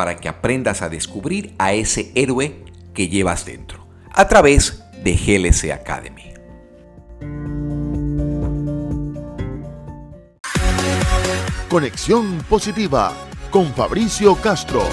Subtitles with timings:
[0.00, 5.72] para que aprendas a descubrir a ese héroe que llevas dentro a través de GLC
[5.72, 6.32] Academy.
[11.68, 13.12] Conexión positiva
[13.50, 14.88] con Fabricio Castro.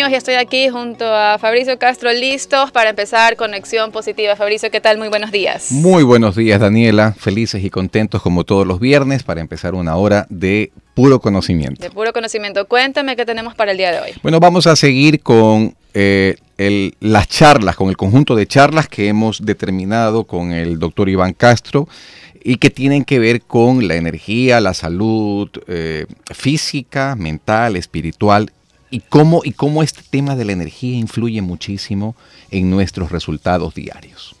[0.00, 4.34] Amigos, ya estoy aquí junto a Fabricio Castro, listos para empezar Conexión Positiva.
[4.34, 4.96] Fabricio, ¿qué tal?
[4.96, 5.72] Muy buenos días.
[5.72, 7.12] Muy buenos días, Daniela.
[7.12, 11.82] Felices y contentos como todos los viernes para empezar una hora de puro conocimiento.
[11.82, 12.66] De puro conocimiento.
[12.66, 14.10] Cuéntame qué tenemos para el día de hoy.
[14.22, 16.36] Bueno, vamos a seguir con eh,
[17.00, 21.88] las charlas, con el conjunto de charlas que hemos determinado con el doctor Iván Castro
[22.42, 28.50] y que tienen que ver con la energía, la salud eh, física, mental, espiritual
[28.90, 32.16] y cómo, y cómo este tema de la energía influye muchísimo
[32.50, 34.34] en nuestros resultados diarios.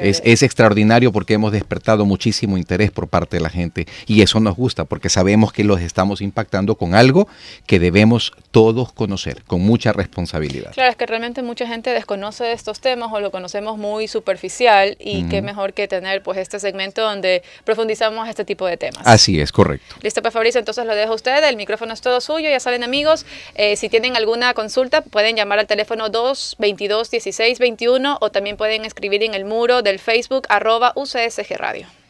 [0.00, 4.56] Es, extraordinario porque hemos despertado muchísimo interés por parte de la gente y eso nos
[4.56, 7.28] gusta porque sabemos que los estamos impactando con algo
[7.66, 10.72] que debemos todos conocer con mucha responsabilidad.
[10.72, 15.24] Claro, es que realmente mucha gente desconoce estos temas o lo conocemos muy superficial y
[15.28, 19.02] qué mejor que tener pues este segmento donde profundizamos este tipo de temas.
[19.04, 19.96] Así es, correcto.
[20.02, 22.84] Listo, pues Fabricio, entonces lo dejo a usted, el micrófono es todo suyo, ya saben
[22.84, 28.84] amigos, eh, si tienen alguna consulta pueden llamar al teléfono 222 1621 o también pueden
[28.84, 32.03] escribir en el muro del Facebook arroba UCSG Radio.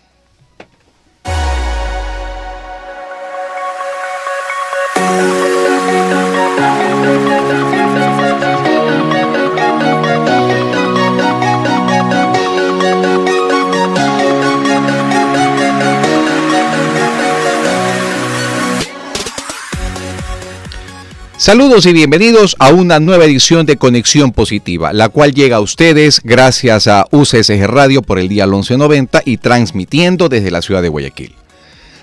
[21.45, 26.23] Saludos y bienvenidos a una nueva edición de Conexión Positiva, la cual llega a ustedes
[26.25, 31.35] gracias a UCSG Radio por el día 1190 y transmitiendo desde la ciudad de Guayaquil.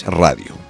[0.06, 0.64] radio.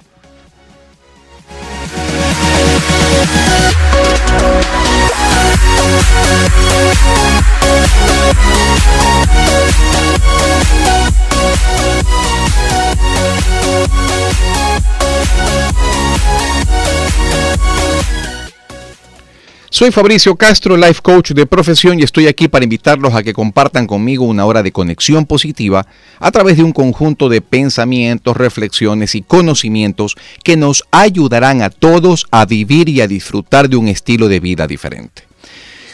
[19.75, 23.87] Soy Fabricio Castro, life coach de profesión y estoy aquí para invitarlos a que compartan
[23.87, 25.85] conmigo una hora de conexión positiva
[26.17, 32.25] a través de un conjunto de pensamientos, reflexiones y conocimientos que nos ayudarán a todos
[32.31, 35.23] a vivir y a disfrutar de un estilo de vida diferente.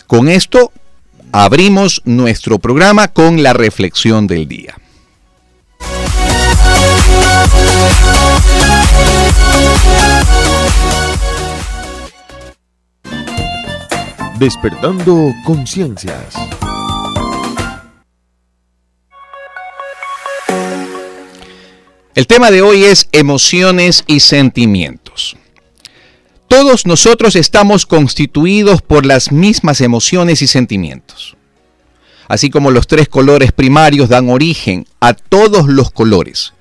[0.06, 0.72] Con esto
[1.32, 4.76] abrimos nuestro programa con la reflexión del día.
[14.40, 16.36] Despertando conciencias.
[22.16, 25.01] El tema de hoy es emociones y sentimientos.
[26.52, 31.38] Todos nosotros estamos constituidos por las mismas emociones y sentimientos.
[32.28, 36.52] Así como los tres colores primarios dan origen a todos los colores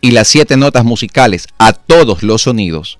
[0.00, 2.98] y las siete notas musicales a todos los sonidos,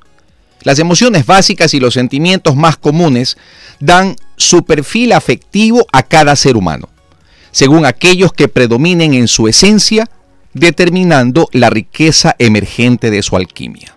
[0.62, 3.36] las emociones básicas y los sentimientos más comunes
[3.80, 6.88] dan su perfil afectivo a cada ser humano,
[7.50, 10.08] según aquellos que predominen en su esencia,
[10.54, 13.95] determinando la riqueza emergente de su alquimia.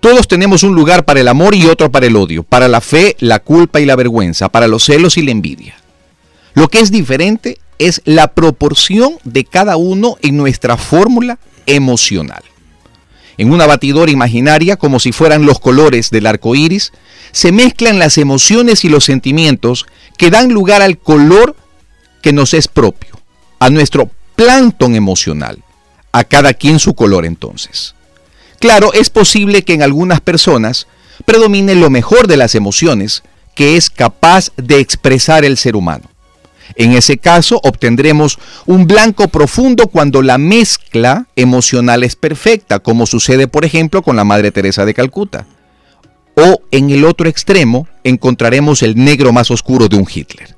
[0.00, 3.16] Todos tenemos un lugar para el amor y otro para el odio, para la fe,
[3.18, 5.76] la culpa y la vergüenza, para los celos y la envidia.
[6.54, 12.42] Lo que es diferente es la proporción de cada uno en nuestra fórmula emocional.
[13.38, 16.92] En una batidora imaginaria, como si fueran los colores del arco iris,
[17.32, 21.54] se mezclan las emociones y los sentimientos que dan lugar al color
[22.22, 23.20] que nos es propio,
[23.58, 25.62] a nuestro plancton emocional,
[26.12, 27.95] a cada quien su color entonces.
[28.60, 30.86] Claro, es posible que en algunas personas
[31.24, 33.22] predomine lo mejor de las emociones
[33.54, 36.10] que es capaz de expresar el ser humano.
[36.74, 43.46] En ese caso obtendremos un blanco profundo cuando la mezcla emocional es perfecta, como sucede
[43.48, 45.46] por ejemplo con la Madre Teresa de Calcuta.
[46.34, 50.54] O en el otro extremo encontraremos el negro más oscuro de un Hitler.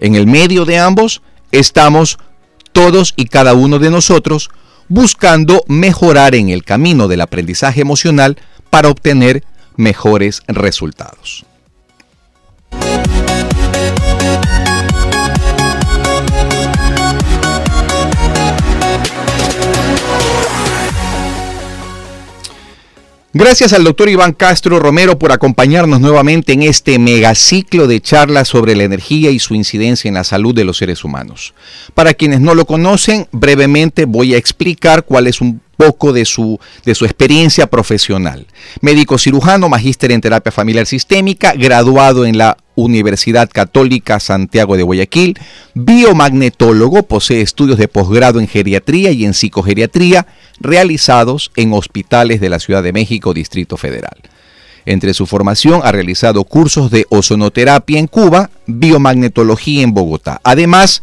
[0.00, 1.22] En el medio de ambos
[1.52, 2.18] estamos
[2.72, 4.50] todos y cada uno de nosotros
[4.88, 8.36] buscando mejorar en el camino del aprendizaje emocional
[8.70, 9.44] para obtener
[9.76, 11.44] mejores resultados.
[23.36, 28.76] Gracias al doctor Iván Castro Romero por acompañarnos nuevamente en este megaciclo de charlas sobre
[28.76, 31.52] la energía y su incidencia en la salud de los seres humanos.
[31.94, 36.60] Para quienes no lo conocen, brevemente voy a explicar cuál es un poco de su,
[36.84, 38.46] de su experiencia profesional.
[38.80, 45.38] Médico cirujano, magíster en terapia familiar sistémica, graduado en la Universidad Católica Santiago de Guayaquil,
[45.74, 50.26] biomagnetólogo, posee estudios de posgrado en geriatría y en psicogeriatría
[50.60, 54.16] realizados en hospitales de la Ciudad de México, Distrito Federal.
[54.86, 60.40] Entre su formación ha realizado cursos de ozonoterapia en Cuba, biomagnetología en Bogotá.
[60.44, 61.02] Además,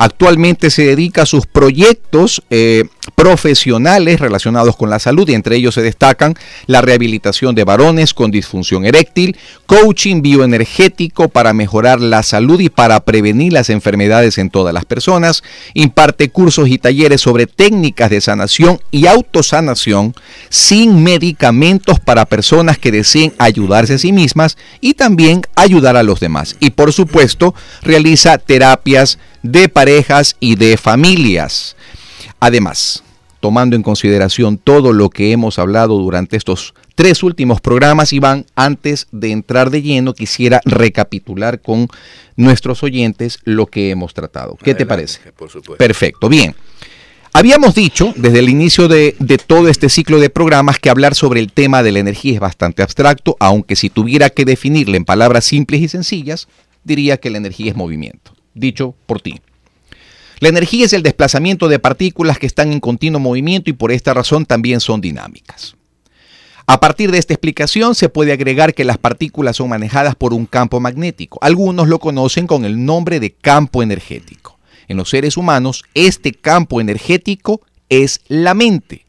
[0.00, 2.84] Actualmente se dedica a sus proyectos eh,
[3.16, 6.36] profesionales relacionados con la salud y entre ellos se destacan
[6.66, 9.36] la rehabilitación de varones con disfunción eréctil,
[9.66, 15.42] coaching bioenergético para mejorar la salud y para prevenir las enfermedades en todas las personas,
[15.74, 20.14] imparte cursos y talleres sobre técnicas de sanación y autosanación
[20.48, 26.20] sin medicamentos para personas que deseen ayudarse a sí mismas y también ayudar a los
[26.20, 26.56] demás.
[26.58, 31.76] Y por supuesto, realiza terapias de parejas y de familias.
[32.40, 33.02] Además,
[33.40, 39.06] tomando en consideración todo lo que hemos hablado durante estos tres últimos programas, Iván, antes
[39.12, 41.88] de entrar de lleno, quisiera recapitular con
[42.36, 44.58] nuestros oyentes lo que hemos tratado.
[44.62, 45.20] ¿Qué te parece?
[45.78, 46.54] Perfecto, bien.
[47.32, 51.38] Habíamos dicho desde el inicio de, de, todo este ciclo de programas que hablar sobre
[51.38, 55.44] el tema de la energía es bastante abstracto, aunque si tuviera que definirle en palabras
[55.44, 56.48] simples y sencillas,
[56.84, 59.40] diría que la energía es movimiento dicho por ti.
[60.38, 64.14] La energía es el desplazamiento de partículas que están en continuo movimiento y por esta
[64.14, 65.76] razón también son dinámicas.
[66.66, 70.46] A partir de esta explicación se puede agregar que las partículas son manejadas por un
[70.46, 71.38] campo magnético.
[71.42, 74.58] Algunos lo conocen con el nombre de campo energético.
[74.88, 79.04] En los seres humanos, este campo energético es la mente,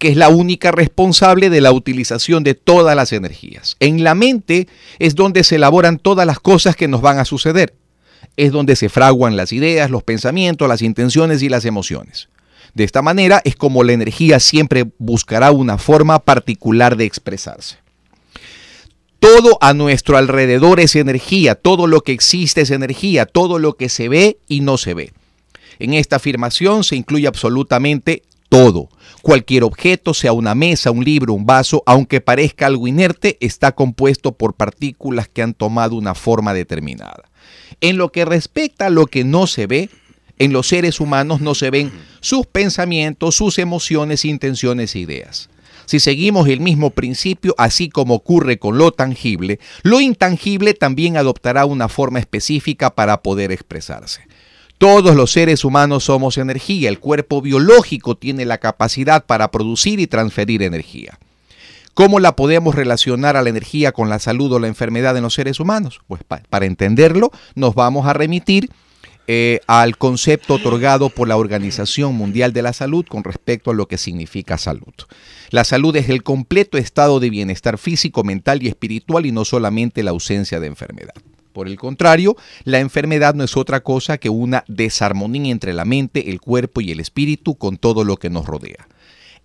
[0.00, 3.76] que es la única responsable de la utilización de todas las energías.
[3.78, 4.66] En la mente
[4.98, 7.74] es donde se elaboran todas las cosas que nos van a suceder
[8.36, 12.28] es donde se fraguan las ideas, los pensamientos, las intenciones y las emociones.
[12.74, 17.78] De esta manera es como la energía siempre buscará una forma particular de expresarse.
[19.18, 23.88] Todo a nuestro alrededor es energía, todo lo que existe es energía, todo lo que
[23.88, 25.12] se ve y no se ve.
[25.78, 28.90] En esta afirmación se incluye absolutamente todo.
[29.22, 34.32] Cualquier objeto, sea una mesa, un libro, un vaso, aunque parezca algo inerte, está compuesto
[34.32, 37.30] por partículas que han tomado una forma determinada.
[37.80, 39.88] En lo que respecta a lo que no se ve,
[40.38, 45.48] en los seres humanos no se ven sus pensamientos, sus emociones, intenciones e ideas.
[45.86, 51.66] Si seguimos el mismo principio, así como ocurre con lo tangible, lo intangible también adoptará
[51.66, 54.22] una forma específica para poder expresarse.
[54.80, 60.06] Todos los seres humanos somos energía, el cuerpo biológico tiene la capacidad para producir y
[60.06, 61.18] transferir energía.
[61.92, 65.34] ¿Cómo la podemos relacionar a la energía con la salud o la enfermedad en los
[65.34, 66.00] seres humanos?
[66.06, 68.70] Pues para entenderlo nos vamos a remitir
[69.26, 73.86] eh, al concepto otorgado por la Organización Mundial de la Salud con respecto a lo
[73.86, 74.94] que significa salud.
[75.50, 80.02] La salud es el completo estado de bienestar físico, mental y espiritual y no solamente
[80.02, 81.12] la ausencia de enfermedad.
[81.60, 86.30] Por el contrario, la enfermedad no es otra cosa que una desarmonía entre la mente,
[86.30, 88.88] el cuerpo y el espíritu con todo lo que nos rodea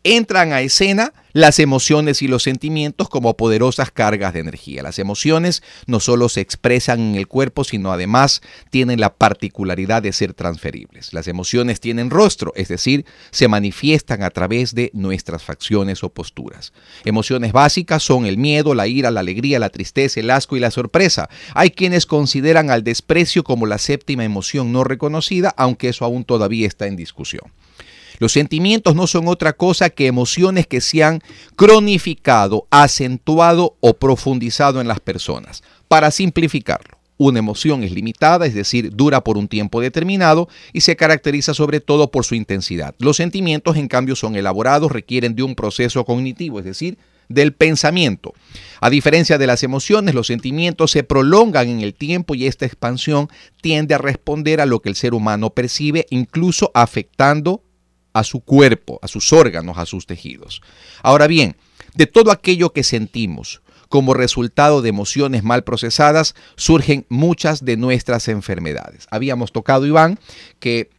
[0.06, 4.84] entran a escena las emociones y los sentimientos como poderosas cargas de energía.
[4.84, 10.14] Las emociones no solo se expresan en el cuerpo, sino además tienen la particularidad de
[10.14, 11.12] ser transferibles.
[11.12, 16.72] Las emociones tienen rostro, es decir, se manifiestan a través de nuestras facciones o posturas.
[17.04, 20.72] Emociones básicas son el miedo, la ira, la alegría, la tristeza, el asco y la
[20.72, 21.30] sorpresa.
[21.56, 26.68] Hay quienes consideran al desprecio como la séptima emoción no reconocida, aunque eso aún todavía
[26.68, 27.52] está en discusión.
[28.20, 31.22] Los sentimientos no son otra cosa que emociones que se han
[31.56, 35.64] cronificado, acentuado o profundizado en las personas.
[35.88, 40.96] Para simplificarlo, una emoción es limitada, es decir, dura por un tiempo determinado y se
[40.96, 42.94] caracteriza sobre todo por su intensidad.
[43.00, 46.98] Los sentimientos, en cambio, son elaborados, requieren de un proceso cognitivo, es decir,
[47.30, 48.34] del pensamiento.
[48.82, 53.30] A diferencia de las emociones, los sentimientos se prolongan en el tiempo y esta expansión
[53.62, 57.64] tiende a responder a lo que el ser humano percibe, incluso afectando
[58.16, 60.62] a su cuerpo, a sus órganos, a sus tejidos.
[61.04, 61.58] Ahora bien,
[61.96, 68.30] de todo aquello que sentimos como resultado de emociones mal procesadas, surgen muchas de nuestras
[68.30, 69.06] enfermedades.
[69.12, 70.18] Habíamos tocado, Iván,
[70.60, 70.90] que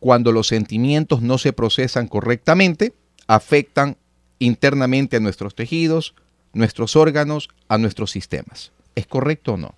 [0.00, 2.94] cuando los sentimientos no se procesan correctamente,
[3.26, 3.98] afectan
[4.38, 6.14] internamente a nuestros tejidos,
[6.54, 8.72] nuestros órganos, a nuestros sistemas.
[8.94, 9.74] ¿Es correcto o no?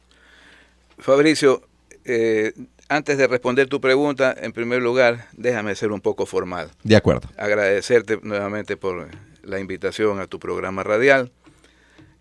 [0.98, 1.66] Fabricio,
[2.04, 2.52] eh,
[2.88, 6.70] antes de responder tu pregunta, en primer lugar, déjame ser un poco formal.
[6.82, 7.28] De acuerdo.
[7.36, 9.08] Agradecerte nuevamente por
[9.42, 11.32] la invitación a tu programa radial.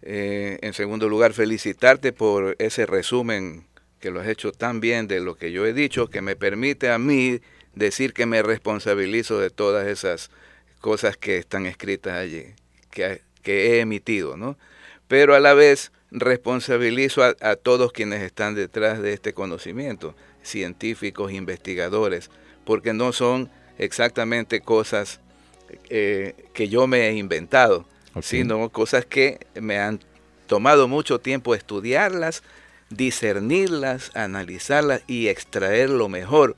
[0.01, 3.65] Eh, en segundo lugar, felicitarte por ese resumen
[3.99, 6.89] que lo has hecho tan bien de lo que yo he dicho, que me permite
[6.89, 7.39] a mí
[7.73, 10.29] decir que me responsabilizo de todas esas
[10.79, 12.47] cosas que están escritas allí,
[12.89, 14.57] que, he emitido, ¿no?
[15.07, 22.29] Pero a la vez responsabilizo a todos quienes están detrás de este conocimiento científicos, investigadores,
[22.65, 25.19] porque no son exactamente cosas
[25.89, 27.85] eh, que yo me he inventado,
[28.21, 29.99] sino cosas que me han
[30.47, 32.43] tomado mucho tiempo estudiarlas,
[32.89, 36.55] discernirlas, analizarlas y extraer lo mejor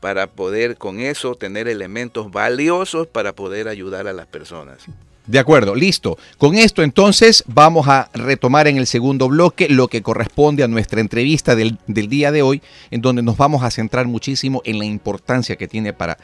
[0.00, 4.84] para poder con eso tener elementos valiosos para poder ayudar a las personas.
[5.30, 6.18] De acuerdo, listo.
[6.38, 11.00] Con esto entonces vamos a retomar en el segundo bloque lo que corresponde a nuestra
[11.00, 15.54] entrevista del, día de hoy, en donde nos vamos a centrar muchísimo en la importancia
[15.54, 16.18] que tiene para,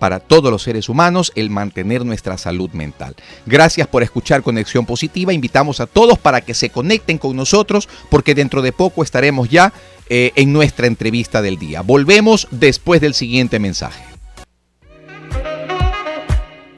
[0.00, 3.14] para todos los seres humanos el mantener nuestra salud mental.
[3.46, 5.32] Gracias por escuchar Conexión Positiva.
[5.32, 9.72] Invitamos a todos para que se conecten con nosotros porque dentro de poco estaremos ya
[10.08, 11.82] eh, en nuestra entrevista del día.
[11.82, 14.07] Volvemos después del siguiente mensaje.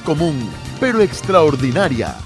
[0.00, 0.50] Común,
[0.80, 2.16] pero extraordinaria.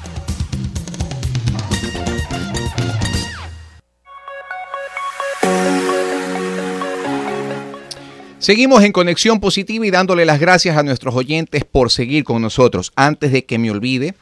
[8.38, 12.90] Seguimos en Conexión Positiva y dándole las gracias a nuestros oyentes por seguir con nosotros.
[12.96, 14.14] Antes de que me olvide,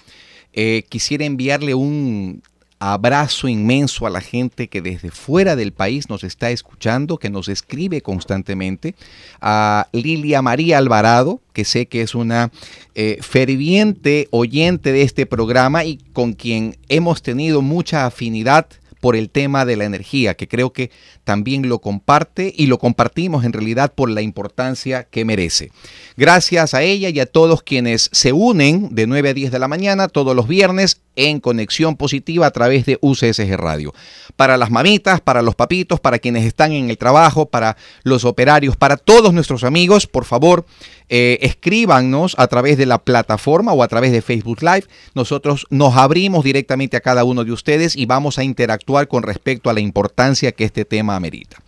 [0.52, 2.42] eh, quisiera enviarle un
[2.78, 7.48] abrazo inmenso a la gente que desde fuera del país nos está escuchando, que nos
[7.48, 8.94] escribe constantemente,
[9.40, 12.50] a Lilia María Alvarado, que sé que es una
[12.94, 18.66] eh, ferviente oyente de este programa y con quien hemos tenido mucha afinidad
[19.00, 20.90] por el tema de la energía, que creo que
[21.24, 25.70] también lo comparte y lo compartimos en realidad por la importancia que merece.
[26.16, 29.68] Gracias a ella y a todos quienes se unen de 9 a 10 de la
[29.68, 33.92] mañana todos los viernes en conexión positiva a través de UCSG Radio.
[34.36, 38.76] Para las mamitas, para los papitos, para quienes están en el trabajo, para los operarios,
[38.76, 40.64] para todos nuestros amigos, por favor,
[41.08, 44.84] eh, escríbanos a través de la plataforma o a través de Facebook Live.
[45.14, 49.70] Nosotros nos abrimos directamente a cada uno de ustedes y vamos a interactuar con respecto
[49.70, 51.58] a la importancia que este tema amerita.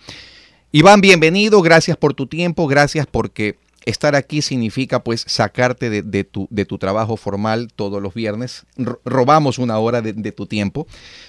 [0.73, 6.47] Iván, bienvenido, gracias por tu tiempo, gracias porque estar aquí significa pues sacarte de, tu,
[6.50, 8.66] de tu, trabajo formal todos los viernes.
[9.04, 10.87] robamos una hora de, tu tiempo,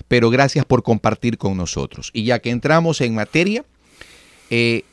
[0.08, 2.12] pero gracias por compartir con nosotros.
[2.14, 3.66] Y ya que entramos en materia,
[4.50, 4.84] eh,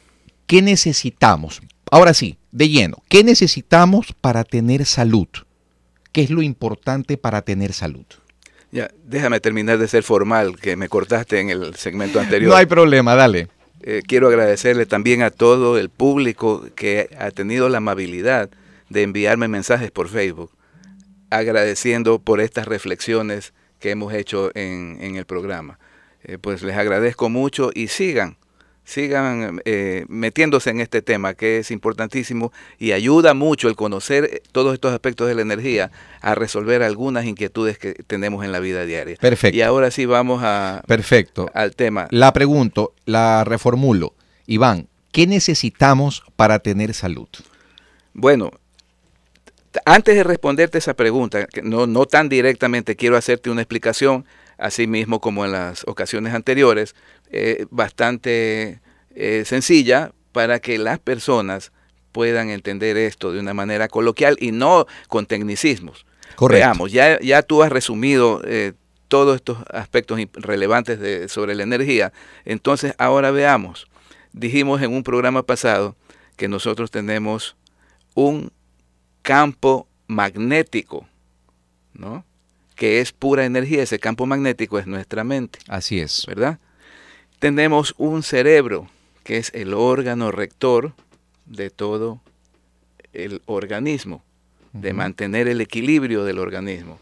[0.47, 1.61] ¿qué necesitamos?
[1.91, 5.29] Ahora sí, de lleno, ¿qué necesitamos para tener salud?
[6.13, 8.07] ¿Qué es lo importante para tener salud?
[8.71, 12.51] Ya, déjame terminar de ser formal, que me cortaste en el segmento anterior.
[12.51, 13.49] No hay problema, dale.
[13.81, 18.51] Eh, quiero agradecerle también a todo el público que ha tenido la amabilidad
[18.91, 20.51] de enviarme mensajes por Facebook,
[21.31, 25.79] agradeciendo por estas reflexiones que hemos hecho en, el programa.
[26.25, 28.37] Eh, pues les agradezco mucho y sigan
[28.89, 34.73] sigan eh, metiéndose en este tema que es importantísimo y ayuda mucho el conocer todos
[34.73, 35.91] estos aspectos de la energía
[36.23, 39.17] a resolver algunas inquietudes que tenemos en la vida diaria.
[39.21, 39.59] Perfecto.
[39.59, 41.51] Y ahora sí vamos a Perfecto.
[41.53, 42.09] al tema.
[42.11, 44.15] La pregunto, la reformulo.
[44.47, 47.29] Iván, ¿qué necesitamos para tener salud?
[48.15, 48.53] Bueno,
[49.85, 54.25] antes de responderte esa pregunta, no, no tan directamente quiero hacerte una explicación,
[54.59, 56.95] así mismo como en las ocasiones anteriores,
[57.31, 58.81] eh, bastante
[59.15, 61.73] eh, sencilla para que las personas
[62.13, 66.05] puedan entender esto de una manera coloquial y no con tecnicismos.
[66.37, 66.67] Correcto.
[66.67, 68.73] Veamos, ya, ya tú has resumido eh,
[69.09, 72.13] todos estos aspectos relevantes de, sobre la energía.
[72.45, 73.89] Entonces, ahora veamos.
[74.33, 75.97] Dijimos en un programa pasado
[76.37, 77.57] que nosotros tenemos
[78.15, 78.53] un
[79.23, 81.07] campo magnético,
[81.93, 82.25] ¿no?
[82.79, 83.83] Que es pura energía.
[83.83, 85.59] Ese campo magnético es nuestra mente.
[85.69, 86.25] Así es.
[86.27, 86.59] ¿Verdad?
[87.39, 88.89] tenemos un cerebro,
[89.25, 90.93] que es el órgano rector
[91.47, 92.21] de todo
[93.13, 94.23] el organismo,
[94.73, 96.99] de mantener el equilibrio del organismo.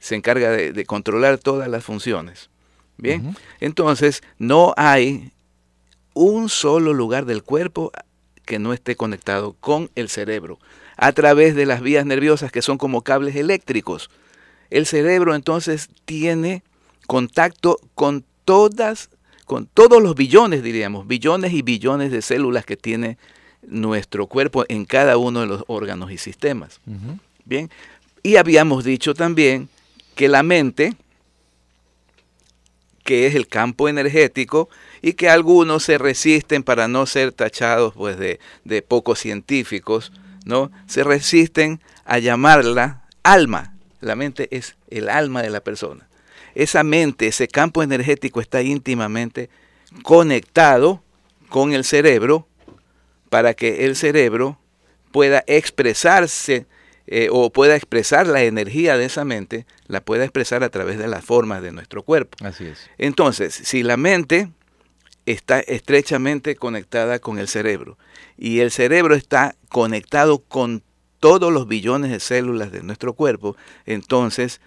[0.00, 2.50] Se encarga de, controlar todas las funciones.
[2.96, 5.30] Bien, entonces no hay
[6.14, 7.92] un solo lugar del cuerpo
[8.44, 10.58] que no esté conectado con el cerebro,
[10.96, 14.10] a través de las vías nerviosas que son como cables eléctricos.
[14.70, 16.62] El cerebro entonces tiene
[17.06, 19.10] contacto con todas
[19.48, 23.16] con todos los billones, diríamos, billones y billones de células que tiene
[23.66, 26.80] nuestro cuerpo en cada uno de los órganos y sistemas.
[27.46, 27.70] Bien,
[28.22, 29.70] y habíamos dicho también
[30.14, 30.96] que la mente,
[33.04, 34.68] que es el campo energético,
[35.00, 40.12] y que algunos se resisten para no ser tachados pues, de, de pocos científicos,
[40.44, 40.70] ¿no?
[40.86, 43.77] Se resisten a llamarla alma.
[44.00, 46.08] La mente es el alma de la persona
[46.58, 49.48] esa mente, ese campo energético está íntimamente
[50.02, 51.02] conectado
[51.48, 52.48] con el cerebro
[53.30, 54.58] para que el cerebro
[55.12, 56.66] pueda expresarse
[57.06, 61.06] eh, o pueda expresar la energía de esa mente, la pueda expresar a través de
[61.06, 62.36] las formas de nuestro cuerpo.
[62.44, 62.90] Así es.
[62.98, 64.50] Entonces, si la mente
[65.26, 67.98] está estrechamente conectada con el cerebro
[68.36, 70.82] y el cerebro está conectado con
[71.20, 74.60] todos los billones de células de nuestro cuerpo, entonces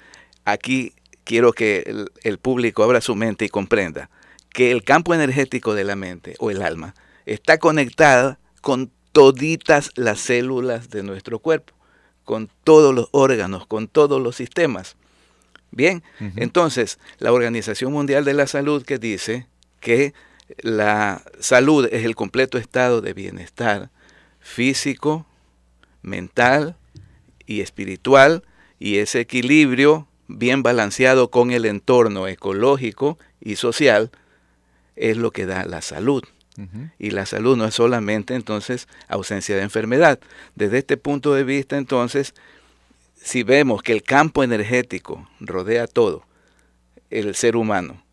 [0.45, 4.09] aquí quiero que el, público abra su mente y comprenda
[4.49, 6.93] que el campo energético de la mente o el alma
[7.25, 11.73] está conectada con toditas las células de nuestro cuerpo,
[12.25, 14.95] con todos los órganos, con todos los sistemas.
[15.71, 16.03] Bien,
[16.35, 19.47] entonces la Organización Mundial de la Salud que dice
[19.79, 20.13] que
[20.59, 23.89] la salud es el completo estado de bienestar
[24.41, 25.25] físico,
[26.01, 26.75] mental
[27.45, 28.43] y espiritual
[28.79, 34.11] y ese equilibrio bien balanceado con el entorno ecológico y social,
[34.95, 36.23] es lo que da la salud.
[36.99, 40.19] Y la salud no es solamente entonces ausencia de enfermedad.
[40.53, 42.35] Desde este punto de vista entonces,
[43.15, 46.23] si vemos que el campo energético rodea todo,
[47.09, 48.03] el ser humano,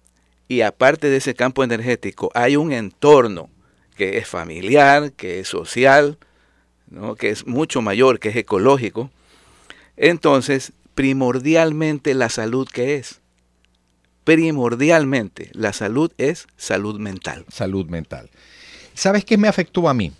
[0.49, 3.51] y aparte de ese campo energético hay un entorno
[3.97, 6.19] que es familiar, que es social,
[6.91, 7.15] ¿no?
[7.15, 9.11] que es mucho mayor, que es ecológico,
[9.97, 13.21] entonces primordialmente la salud que es.
[14.25, 17.45] Primordialmente la salud es salud mental.
[17.49, 18.31] Salud mental.
[18.95, 20.13] ¿Sabes qué me afectó a mí?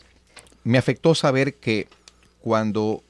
[0.65, 1.89] Me afectó saber que
[2.41, 3.03] cuando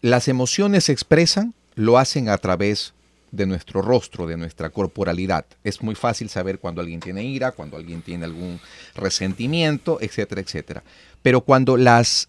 [0.00, 2.94] las emociones se expresan, lo hacen a través
[3.32, 5.44] de nuestro rostro, de nuestra corporalidad.
[5.62, 8.60] Es muy fácil saber cuando alguien tiene ira, cuando alguien tiene algún
[8.94, 10.82] resentimiento, etcétera, etcétera.
[11.22, 12.28] Pero cuando las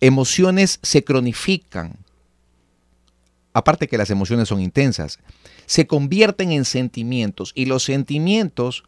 [0.00, 1.98] emociones se cronifican,
[3.52, 5.18] aparte que las emociones son intensas,
[5.66, 8.84] se convierten en sentimientos y los sentimientos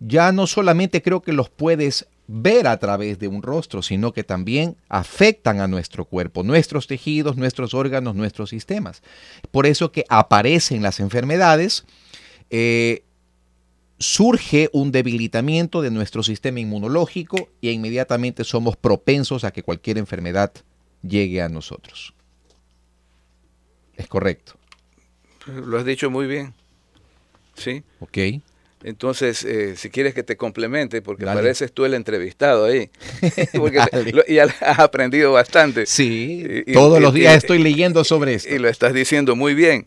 [0.00, 4.24] ya no solamente creo que los puedes ver a través de un rostro, sino que
[4.24, 9.02] también afectan a nuestro cuerpo, nuestros tejidos, nuestros órganos, nuestros sistemas.
[9.50, 11.84] Por eso que aparecen las enfermedades,
[12.50, 13.04] eh,
[13.98, 20.52] surge un debilitamiento de nuestro sistema inmunológico y inmediatamente somos propensos a que cualquier enfermedad
[21.02, 22.14] llegue a nosotros.
[23.96, 24.54] Es correcto.
[25.46, 26.54] Lo has dicho muy bien.
[27.54, 27.82] Sí.
[28.00, 28.18] Ok.
[28.82, 31.40] Entonces, eh, si quieres que te complemente, porque Dale.
[31.40, 32.90] pareces tú el entrevistado ahí,
[33.56, 33.78] porque
[34.12, 35.86] lo- y has aprendido bastante.
[35.86, 38.52] Sí, Y- y- todos y- los días y- estoy leyendo sobre esto.
[38.54, 39.86] Y lo estás diciendo muy bien.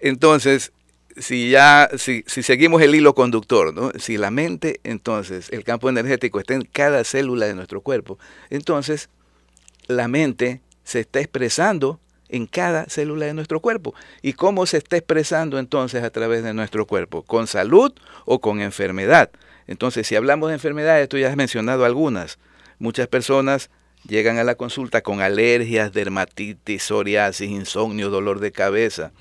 [0.00, 0.72] Entonces,
[1.16, 3.92] si ya, si, si seguimos el hilo conductor, ¿no?
[3.98, 8.18] si la mente, entonces, el campo energético está en cada célula de nuestro cuerpo,
[8.50, 9.08] entonces
[9.86, 13.94] la mente se está expresando en cada célula de nuestro cuerpo.
[14.22, 17.22] ¿Y cómo se está expresando entonces a través de nuestro cuerpo?
[17.22, 17.92] ¿Con salud
[18.24, 19.30] o con enfermedad?
[19.66, 22.38] Entonces, si hablamos de enfermedades, tú ya has mencionado algunas.
[22.78, 23.70] Muchas personas
[24.06, 29.12] llegan a la consulta con alergias, dermatitis, psoriasis, insomnio, dolor de cabeza,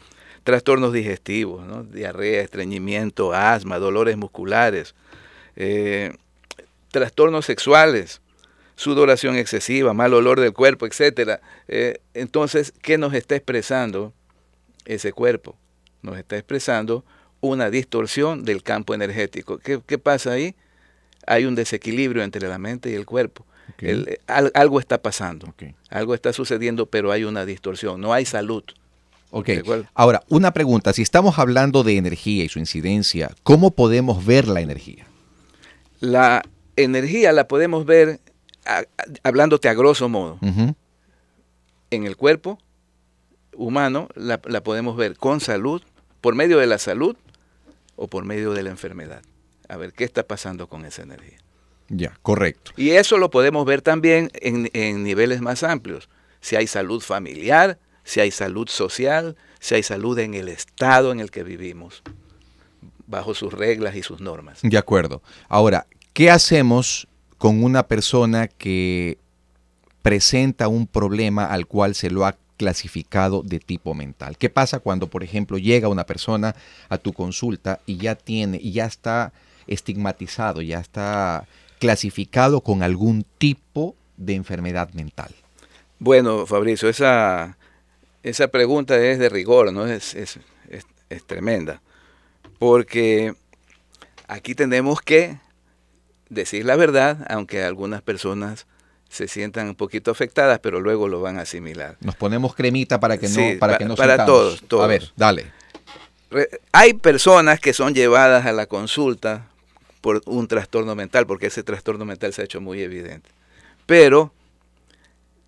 [0.43, 1.83] trastornos digestivos, ¿no?
[1.83, 4.95] diarrea, estreñimiento, asma, dolores musculares,
[5.55, 6.13] eh,
[6.91, 8.21] trastornos sexuales,
[8.75, 11.41] sudoración excesiva, mal olor del cuerpo, etcétera.
[11.67, 14.13] Eh, entonces, ¿qué nos está expresando
[14.85, 15.55] ese cuerpo?
[16.01, 17.05] Nos está expresando
[17.39, 19.57] una distorsión del campo energético.
[19.59, 20.55] ¿Qué, qué pasa ahí?
[21.25, 23.45] Hay un desequilibrio entre la mente y el cuerpo.
[23.75, 23.83] Ok.
[23.83, 25.53] El- al- algo está pasando,
[25.89, 28.63] algo está sucediendo, pero hay una distorsión, no hay salud.
[29.35, 29.49] Ok.
[29.95, 30.93] Ahora, una pregunta.
[30.93, 35.07] Si estamos hablando de energía y su incidencia, ¿cómo podemos ver la energía?
[35.99, 36.43] La
[36.75, 38.19] energía la podemos ver,
[38.65, 38.85] a- a-
[39.23, 40.37] hablándote a grosso modo,
[41.89, 42.59] en el cuerpo
[43.55, 45.81] humano, la, la podemos ver con salud,
[46.21, 47.15] por medio de la salud
[47.95, 49.21] o por medio de la enfermedad.
[49.67, 51.37] A ver, ¿qué está pasando con esa energía?
[51.89, 52.71] Ya, correcto.
[52.77, 56.07] Y eso lo podemos ver también en, en niveles más amplios.
[56.39, 61.19] Si hay salud familiar, si hay salud social, si hay salud en el estado en
[61.19, 62.03] el que vivimos,
[63.07, 64.59] bajo sus reglas y sus normas.
[64.61, 65.21] De acuerdo.
[65.47, 69.17] Ahora, ¿qué hacemos con una persona que
[70.01, 74.37] presenta un problema al cual se lo ha clasificado de tipo mental?
[74.37, 76.55] ¿Qué pasa cuando, por ejemplo, llega una persona
[76.89, 79.33] a tu consulta y ya tiene, y ya está
[79.67, 81.47] estigmatizado, ya está
[81.79, 85.33] clasificado con algún tipo de enfermedad mental?
[85.99, 87.57] Bueno, Fabricio, esa,
[88.23, 89.85] esa pregunta es de rigor, ¿no?
[89.85, 91.81] Es, es, es- es tremenda.
[92.59, 93.33] Porque
[94.27, 95.37] aquí tenemos que
[96.29, 98.65] decir la verdad, aunque algunas personas
[99.09, 101.97] se sientan un poquito afectadas, pero luego lo van a asimilar.
[101.99, 104.25] Nos ponemos cremita para que no, Sí, para pa- que no para sintamos.
[104.27, 104.87] todos, A todos.
[104.87, 105.51] ver, dale.
[106.71, 109.49] Hay personas que son llevadas a la consulta
[110.01, 113.29] por un trastorno mental, porque ese trastorno mental se ha hecho muy evidente.
[113.85, 114.33] Pero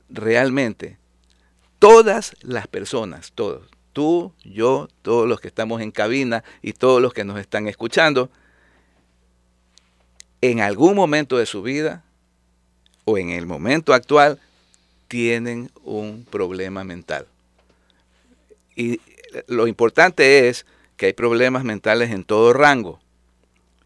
[0.09, 0.97] realmente
[1.85, 7.13] todas las personas, todos, tú, yo, todos los que estamos en cabina y todos los
[7.13, 8.31] que nos están escuchando,
[10.41, 12.03] en algún momento de su vida
[13.03, 14.39] o en el momento actual
[15.07, 17.27] tienen un problema mental.
[18.75, 18.99] Y
[19.45, 20.65] lo importante es
[20.97, 22.99] que hay problemas mentales en todo rango.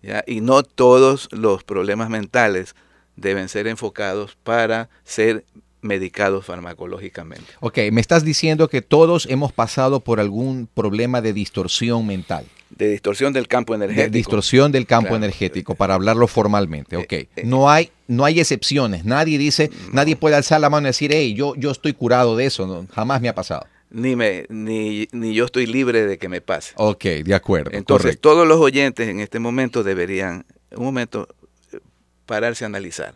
[0.02, 0.24] ¿ya?
[0.26, 2.76] Y no todos los problemas mentales
[3.18, 5.44] deben ser enfocados para ser
[5.82, 7.46] medicados farmacológicamente.
[7.60, 12.88] Ok, me estás diciendo que todos hemos pasado por algún problema de distorsión mental, De
[12.90, 14.14] distorsión del campo de energético.
[14.16, 15.24] distorsión del campo Claro.
[15.24, 16.98] energético, para hablarlo formalmente.
[16.98, 17.42] Ok, Eh, eh.
[17.46, 19.06] no hay, no hay excepciones.
[19.06, 22.46] Nadie dice, nadie puede alzar la mano y decir, hey, yo, yo estoy curado de
[22.46, 22.68] eso.
[22.68, 23.66] No, jamás me ha pasado.
[23.92, 26.74] Ni, me, ni, ni yo estoy libre de que me pase.
[26.76, 27.72] Ok, de acuerdo.
[27.74, 28.30] Entonces, correcto.
[28.30, 31.28] todos los oyentes en este momento deberían, un momento,
[31.74, 31.80] eh,
[32.28, 33.16] pararse a analizar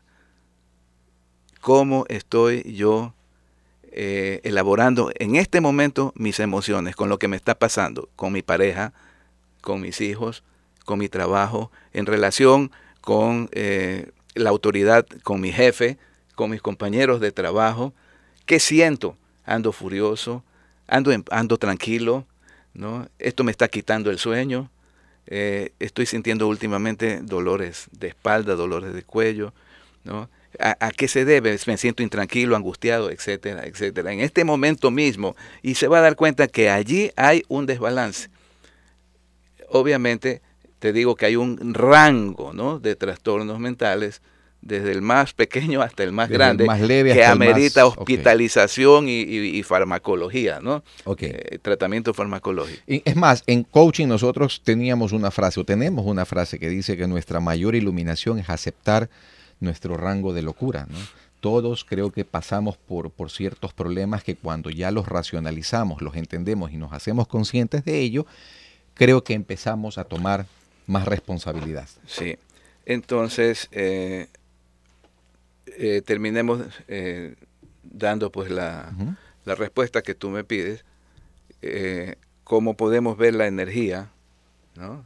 [1.64, 3.14] cómo estoy yo
[3.94, 8.42] eh, elaborando en este momento mis emociones, con lo que me está pasando, con mi
[8.42, 8.92] pareja,
[9.62, 10.44] con mis hijos,
[10.84, 15.98] con mi trabajo, en relación con eh, la autoridad, con mi jefe,
[16.36, 17.94] con mis compañeros de trabajo.
[18.46, 19.16] ¿Qué siento?
[19.46, 20.44] Ando furioso,
[20.88, 22.26] ando, ando tranquilo,
[22.74, 23.08] ¿no?
[23.20, 24.70] Esto me está quitando el sueño.
[25.28, 29.54] eh, estoy sintiendo últimamente dolores de espalda, dolores de cuello,
[30.04, 30.28] ¿no?
[30.60, 31.58] ¿A, a qué se debe?
[31.66, 34.12] Me siento intranquilo, angustiado, etcétera, etcétera.
[34.14, 38.30] En este momento mismo, y se va a dar cuenta que allí hay un desbalance.
[39.70, 40.42] Obviamente,
[40.80, 42.80] te digo que hay un rango ¿no?
[42.80, 44.22] de trastornos mentales,
[44.62, 47.86] desde el más pequeño hasta el más Desde el grande, más leve que más- amerita
[47.86, 50.84] hospitalización y, y- y farmacología, ¿no?
[51.04, 51.24] Ok.
[51.24, 52.82] Eh, tratamiento farmacológico.
[52.88, 56.96] Y Es más, en coaching nosotros teníamos una frase, o tenemos una frase que dice
[56.96, 59.10] que nuestra mayor iluminación es aceptar
[59.60, 60.88] nuestro rango de locura.
[60.90, 60.98] ¿no?
[61.40, 66.72] Todos creo que pasamos por, por ciertos problemas que cuando ya los racionalizamos, los entendemos
[66.72, 68.26] y nos hacemos conscientes de ello,
[68.94, 70.46] creo que empezamos a tomar
[70.88, 71.88] más responsabilidad.
[72.06, 72.38] Sí.
[72.86, 74.28] Entonces, eh,
[75.66, 77.36] eh, terminemos eh,
[77.84, 78.94] dando pues la,
[79.46, 80.86] la respuesta que tú me pides,
[82.44, 84.12] cómo podemos ver la energía
[84.76, 85.06] ¿no?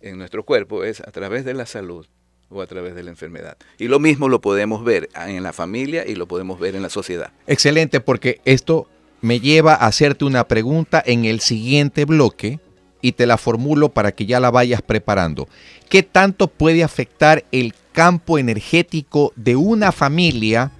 [0.00, 2.06] en nuestro cuerpo es a través de la salud
[2.54, 3.56] o a través de la enfermedad.
[3.78, 6.90] Y lo mismo lo podemos ver en la familia y lo podemos ver en la
[6.90, 7.32] sociedad.
[7.46, 8.88] Excelente, porque esto
[9.20, 12.60] me lleva a hacerte una pregunta en el siguiente bloque
[13.00, 15.48] y te la formulo para que ya la vayas preparando.
[15.88, 20.72] ¿Qué tanto puede afectar el campo energético de una familia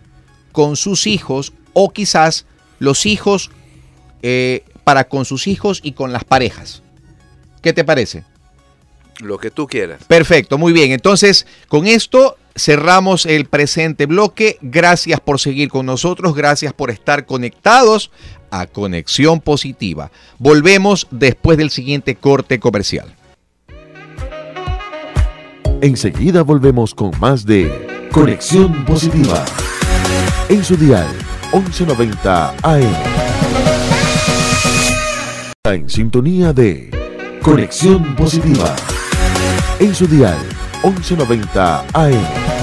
[0.53, 2.47] con sus hijos o quizás
[2.79, 3.51] los hijos
[4.23, 6.83] eh, para con sus hijos y con las parejas?
[7.63, 8.25] ¿Qué te parece?
[9.21, 10.03] Lo que tú quieras.
[10.07, 10.93] Perfecto, muy bien.
[10.93, 14.59] Entonces, con esto cerramos el presente bloque.
[14.61, 18.11] Gracias por seguir con nosotros, gracias por estar conectados
[18.51, 20.11] a Conexión Positiva.
[20.39, 23.15] Volvemos después del siguiente corte comercial.
[25.81, 29.45] Enseguida volvemos con más de Conexión Positiva.
[30.49, 31.09] En su dial
[31.53, 32.95] 1190 AM.
[35.57, 36.91] Está en sintonía de
[37.43, 38.75] Conexión Positiva.
[39.81, 40.39] En su dial
[40.85, 42.54] 1190 AM.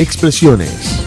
[0.00, 1.04] Expresiones.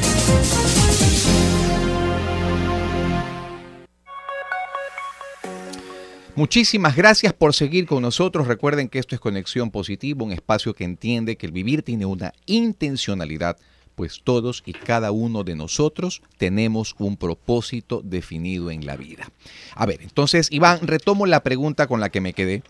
[6.36, 8.46] Muchísimas gracias por seguir con nosotros.
[8.48, 12.34] Recuerden que esto es Conexión Positiva, un espacio que entiende que el vivir tiene una
[12.46, 13.58] intencionalidad,
[13.96, 19.32] pues todos y cada uno de nosotros tenemos un propósito definido en la vida.
[19.74, 22.62] A ver, entonces, Iván, retomo la pregunta con la que me quedé.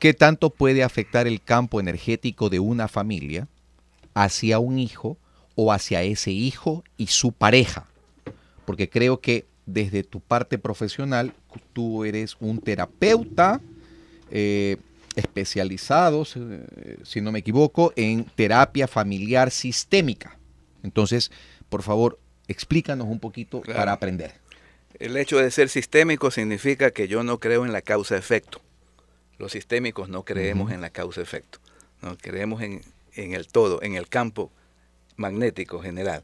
[0.00, 3.46] ¿Qué tanto puede afectar el campo energético de una familia
[4.12, 5.18] hacia un hijo
[5.54, 7.86] o hacia ese hijo y su pareja?
[8.64, 11.32] Porque creo que desde tu parte profesional,
[11.72, 13.60] tú eres un terapeuta
[14.30, 14.76] eh,
[15.14, 20.38] especializado, si, no me equivoco, en terapia familiar sistémica.
[20.82, 21.30] Entonces,
[21.68, 23.78] por favor, explícanos un poquito Claro.
[23.78, 24.32] para aprender.
[24.98, 28.60] El hecho de ser sistémico significa que yo no creo en la causa-efecto.
[29.38, 31.58] Los sistémicos no creemos en la causa-efecto.
[32.00, 32.82] No creemos en,
[33.14, 34.50] en el todo, en el campo
[35.16, 36.22] magnético general.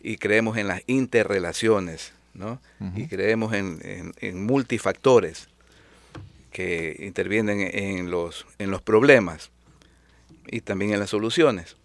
[0.00, 2.60] Y creemos en las interrelaciones, ¿no?
[2.96, 5.48] Y creemos en, en- en multifactores
[6.52, 9.50] que intervienen en los, en los problemas
[10.46, 11.76] y también en las soluciones.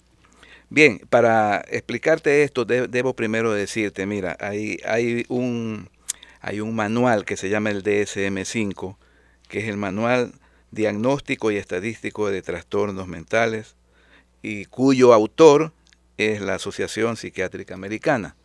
[0.70, 5.90] Bien, para explicarte esto, de- debo primero decirte, mira, hay, hay, un,
[6.40, 8.96] hay un manual que se llama el DSM-5,
[9.50, 10.34] que es el Manual
[10.72, 13.76] Diagnóstico y Estadístico de Trastornos Mentales,
[14.42, 15.74] y cuyo autor
[16.28, 18.36] es la Asociación Psiquiátrica Americana.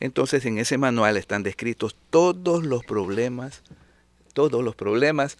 [0.00, 3.62] Entonces, en ese manual están descritos todos los problemas,
[4.32, 5.38] todos los problemas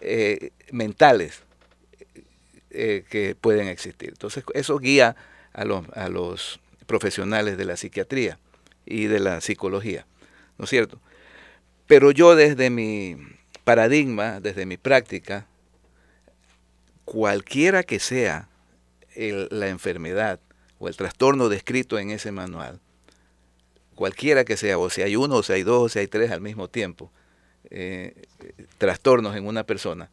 [0.00, 1.42] eh, mentales
[2.70, 4.10] eh, que pueden existir.
[4.10, 5.16] Entonces, eso guía
[5.52, 8.38] a los, a los profesionales de la psiquiatría
[8.86, 10.06] y de la psicología,
[10.56, 11.00] ¿no es cierto?
[11.86, 13.16] Pero yo desde mi
[13.64, 15.46] paradigma, desde mi práctica,
[17.04, 18.48] cualquiera que sea
[19.16, 20.40] la enfermedad
[20.78, 22.80] o el trastorno descrito en ese manual,
[23.94, 26.30] cualquiera que sea, o si hay uno, o si hay dos, o si hay tres
[26.30, 27.10] al mismo tiempo,
[27.70, 28.14] eh,
[28.78, 30.10] trastornos en una persona,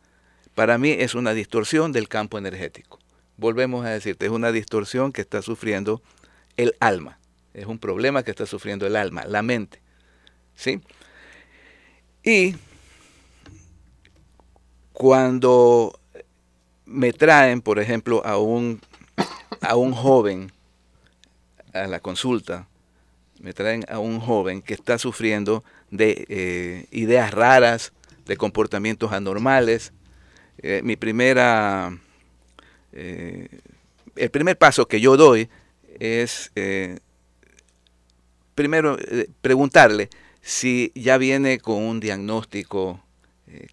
[0.56, 3.00] para mí es una distorsión del campo energético.
[3.38, 6.02] Volvemos a decirte, es una distorsión que está sufriendo
[6.58, 7.20] el alma,
[7.54, 9.82] es un problema que está sufriendo el alma, la mente.
[10.56, 10.82] ¿Sí?
[12.24, 12.56] Y
[14.94, 16.00] cuando
[16.86, 18.82] me traen, por ejemplo, a un,
[19.62, 20.52] a un joven
[21.76, 22.68] a la consulta,
[23.40, 27.92] me traen a un joven que está sufriendo de eh, ideas raras,
[28.26, 29.92] de comportamientos anormales.
[30.60, 31.96] Eh, mi primera,
[32.94, 33.48] eh,
[34.16, 35.50] el primer paso que yo doy
[36.00, 36.52] es
[38.56, 38.98] primero
[39.42, 40.10] preguntarle
[40.42, 43.02] si ya viene con un diagnóstico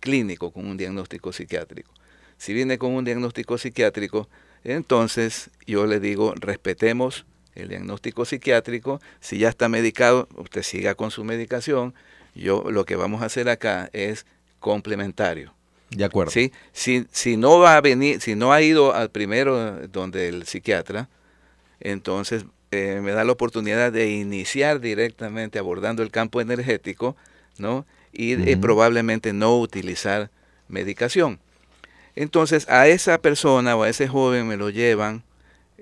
[0.01, 1.93] clínico, con un diagnóstico psiquiátrico.
[2.37, 4.29] Si viene con un diagnóstico psiquiátrico,
[4.65, 9.01] entonces yo le digo, respetemos el diagnóstico psiquiátrico.
[9.21, 11.95] Si ya está medicado, usted siga con su medicación.
[12.35, 14.27] Yo lo que vamos a hacer acá es
[14.61, 15.53] complementario.
[15.91, 16.31] De acuerdo.
[16.31, 16.53] ¿sí?
[16.73, 21.09] Si, si no va a venir, si no ha ido al primero donde el psiquiatra,
[21.81, 27.17] entonces eh, me da la oportunidad de iniciar directamente abordando el campo energético,
[27.59, 27.85] ¿no?
[28.15, 30.31] Y eh, probablemente no utilizar
[30.69, 31.39] medicación.
[32.15, 35.23] Entonces a esa persona o a ese joven me lo llevan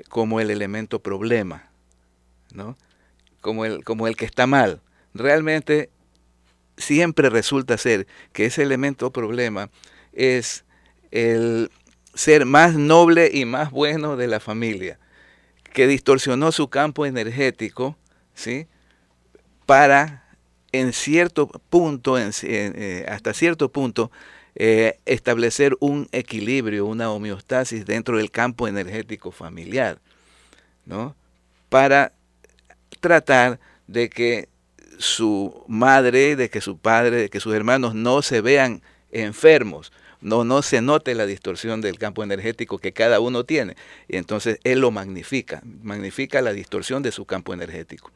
[0.08, 1.70] como el elemento problema,
[2.52, 2.76] ¿no?
[3.40, 4.80] Como el, como el que está mal.
[5.14, 5.90] Realmente
[6.76, 9.70] siempre resulta ser que ese elemento problema
[10.12, 10.64] es
[11.10, 11.70] el
[12.14, 14.98] ser más noble y más bueno de la familia,
[15.72, 17.96] que distorsionó su campo energético,
[18.34, 18.66] ¿sí?
[19.66, 20.24] Para
[20.72, 24.10] en cierto punto, eh, hasta cierto punto,
[24.54, 29.98] eh, establecer un equilibrio, una homeostasis dentro del campo energético familiar,
[30.86, 31.14] ¿no?
[31.68, 32.12] Para
[33.00, 34.48] tratar de que
[34.98, 40.44] su madre, de que su padre, de que sus hermanos no se vean enfermos, no,
[40.44, 43.76] no se note la distorsión del campo energético que cada uno tiene.
[44.08, 48.12] Y entonces él lo magnifica, magnifica la distorsión de su campo energético.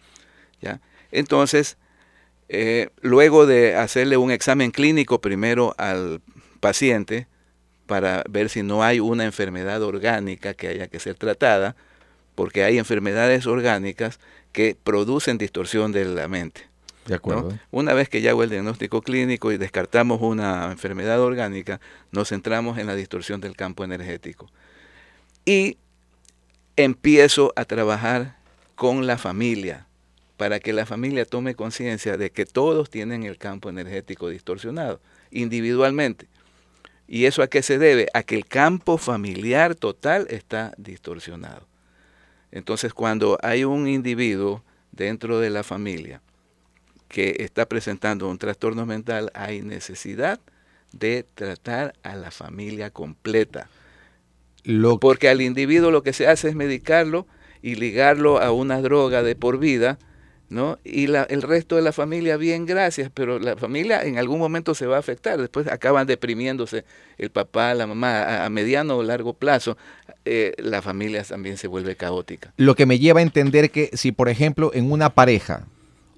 [0.60, 0.80] ¿ya?
[1.10, 1.78] Entonces,
[2.48, 6.20] eh, luego de hacerle un examen clínico primero al
[6.60, 7.26] paciente
[7.86, 11.76] para ver si no hay una enfermedad orgánica que haya que ser tratada,
[12.34, 14.18] porque hay enfermedades orgánicas
[14.52, 16.68] que producen distorsión de la mente.
[17.06, 17.16] De ¿no?
[17.16, 17.58] acuerdo.
[17.70, 21.80] Una vez que ya hago el diagnóstico clínico y descartamos una enfermedad orgánica,
[22.12, 24.50] nos centramos en la distorsión del campo energético.
[25.44, 25.76] Y
[26.76, 28.36] empiezo a trabajar
[28.74, 29.86] con la familia
[30.36, 36.28] para que la familia tome conciencia de que todos tienen el campo energético distorsionado individualmente.
[37.06, 38.08] ¿Y eso a qué se debe?
[38.14, 41.66] A que el campo familiar total está distorsionado.
[42.50, 46.22] Entonces, cuando hay un individuo dentro de la familia
[47.08, 50.40] que está presentando un trastorno mental, hay necesidad
[50.92, 53.68] de tratar a la familia completa.
[54.62, 57.26] Lo Porque al individuo lo que se hace es medicarlo
[57.60, 59.98] y ligarlo a una droga de por vida,
[60.54, 60.78] ¿no?
[60.84, 64.74] Y la- el resto de la familia, bien, gracias, pero la familia en algún momento
[64.74, 65.38] se va a afectar.
[65.40, 66.84] Después acaban deprimiéndose
[67.18, 69.76] el papá, la mamá, a, a mediano o largo plazo,
[70.24, 72.54] eh, la familia también se vuelve caótica.
[72.56, 75.66] lo que me lleva a entender que si, por ejemplo, en una pareja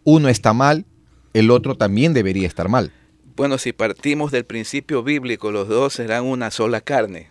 [0.04, 0.84] uno está mal,
[1.32, 2.92] el otro también debería estar mal.
[3.36, 7.30] Bueno, si partimos del principio bíblico, los dos serán una sola carne.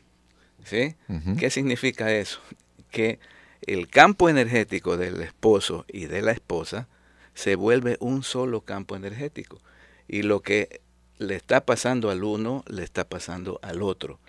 [0.64, 0.96] ¿Sí?
[1.38, 2.40] ¿Qué significa eso?
[2.92, 3.20] Que
[3.62, 6.88] el campo energético del esposo y de la esposa
[7.36, 9.62] se vuelve un solo campo energético.
[10.08, 10.82] Y lo que
[11.20, 14.20] le está pasando al uno, le está pasando al otro.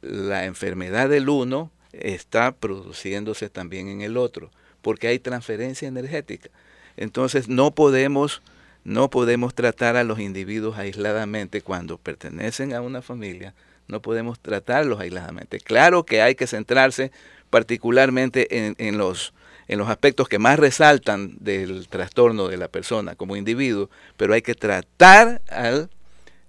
[0.00, 4.50] La enfermedad del uno está produciéndose también en el otro,
[4.80, 6.50] porque hay transferencia energética.
[6.96, 8.42] Entonces no podemos,
[8.84, 13.54] no podemos tratar a los individuos aisladamente cuando pertenecen a una familia,
[13.88, 15.58] no podemos tratarlos aisladamente.
[15.58, 17.12] Claro que hay que centrarse
[17.50, 19.32] particularmente en, en los,
[19.68, 24.42] en los aspectos que más resaltan del trastorno de la persona como individuo, pero hay
[24.42, 25.90] que tratar al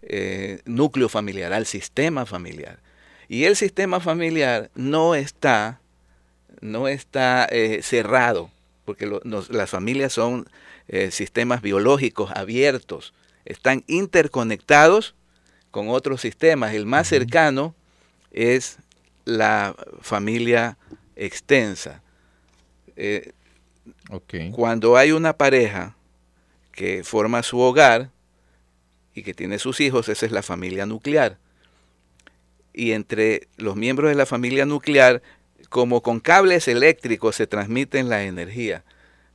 [0.01, 2.79] eh, núcleo familiar, al sistema familiar.
[3.27, 5.79] Y el sistema familiar no está,
[6.61, 8.51] no está eh, cerrado,
[8.85, 10.47] porque lo- nos- las familias son
[10.87, 13.13] eh, sistemas biológicos abiertos,
[13.45, 15.15] están interconectados
[15.71, 16.73] con otros sistemas.
[16.73, 17.73] El más cercano
[18.31, 18.77] es
[19.25, 20.77] la familia
[21.15, 22.01] extensa.
[22.95, 23.31] Eh,
[24.09, 24.33] Ok.
[24.51, 25.95] cuando hay una pareja
[26.71, 28.09] que forma su hogar
[29.13, 31.37] y que tiene sus hijos, esa es la familia nuclear.
[32.73, 35.21] Y entre los miembros de la familia nuclear,
[35.69, 38.83] como con cables eléctricos se transmiten la energía.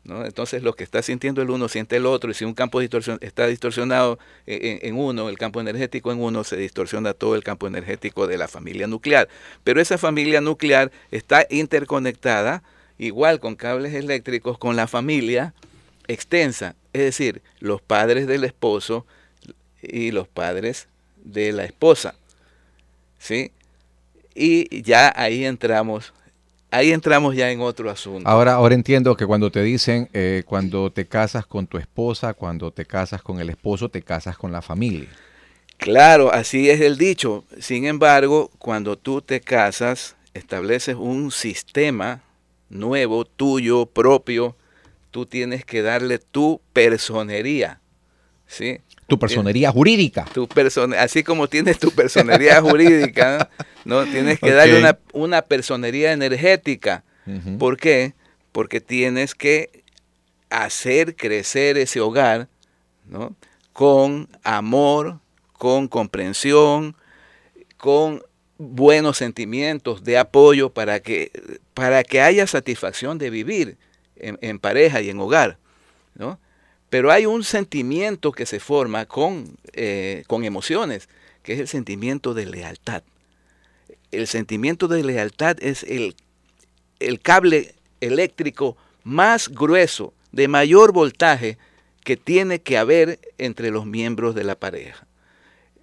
[0.04, 0.24] ¿no?
[0.24, 3.18] Entonces lo que está sintiendo el uno siente el otro y si un campo distorsion-
[3.22, 7.66] está distorsionado en, en uno, el campo energético en uno, se distorsiona todo el campo
[7.66, 9.28] energético de la familia nuclear.
[9.64, 12.62] Pero esa familia nuclear está interconectada
[13.00, 15.54] igual con cables eléctricos con la familia
[16.06, 19.06] extensa, es decir, los padres del esposo
[19.82, 20.86] y los padres
[21.24, 22.14] de la esposa.
[23.18, 23.52] ¿Sí?
[24.34, 26.12] Y ya ahí entramos,
[26.70, 28.28] ahí entramos ya en otro asunto.
[28.28, 32.70] Ahora, ahora entiendo que cuando te dicen, eh, cuando te casas con tu esposa, cuando
[32.70, 35.08] te casas con el esposo, te casas con la familia.
[35.78, 37.44] Claro, así es el dicho.
[37.60, 42.22] Sin embargo, cuando tú te casas, estableces un sistema
[42.70, 44.56] nuevo, tuyo, propio,
[45.10, 47.80] tú tienes que darle tu personería.
[48.46, 48.80] ¿Sí?
[49.06, 50.24] Tu personería jurídica.
[50.32, 53.50] Tu persona, así como tienes tu personería jurídica,
[53.84, 54.04] ¿no?
[54.04, 57.04] Tienes que darle una, una personería energética.
[57.58, 58.14] ¿Por qué?
[58.50, 59.84] Porque tienes que
[60.48, 62.48] hacer crecer ese hogar,
[63.06, 63.36] ¿no?
[63.72, 65.20] Con amor,
[65.52, 66.96] con comprensión,
[67.76, 68.22] con
[68.60, 71.32] buenos sentimientos de apoyo para que,
[71.72, 73.78] para que haya satisfacción de vivir
[74.16, 75.56] en, pareja y en hogar.
[76.14, 76.38] ¿no?
[76.90, 81.08] Pero hay un sentimiento que se forma con, eh, con emociones,
[81.42, 83.02] que es el sentimiento de lealtad.
[84.10, 86.14] El sentimiento de lealtad es el,
[86.98, 91.56] el cable eléctrico más grueso, de mayor voltaje,
[92.04, 95.06] que tiene que haber entre los miembros de la pareja.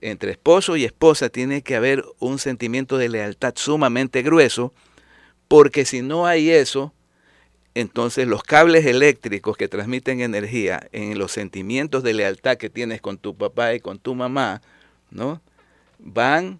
[0.02, 4.74] Entre esposo y esposa tiene que haber un sentimiento de lealtad sumamente grueso,
[5.48, 6.94] porque si no hay eso,
[7.74, 13.18] entonces los cables eléctricos que transmiten energía en los sentimientos de lealtad que tienes con
[13.18, 14.62] tu papá y con tu mamá,
[15.12, 15.42] ¿no?
[16.00, 16.60] Van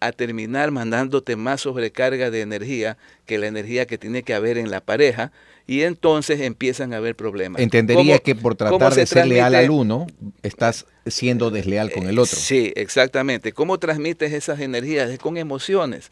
[0.00, 4.70] a terminar mandándote más sobrecarga de energía que la energía que tiene que haber en
[4.70, 5.32] la pareja
[5.68, 7.60] y entonces empiezan a haber problemas.
[7.60, 10.06] Entendería que por tratar de ser leal al uno,
[10.42, 12.38] estás siendo desleal con el otro.
[12.38, 13.52] Sí, exactamente.
[13.52, 15.10] ¿Cómo transmites esas energías?
[15.10, 16.10] Es con emociones.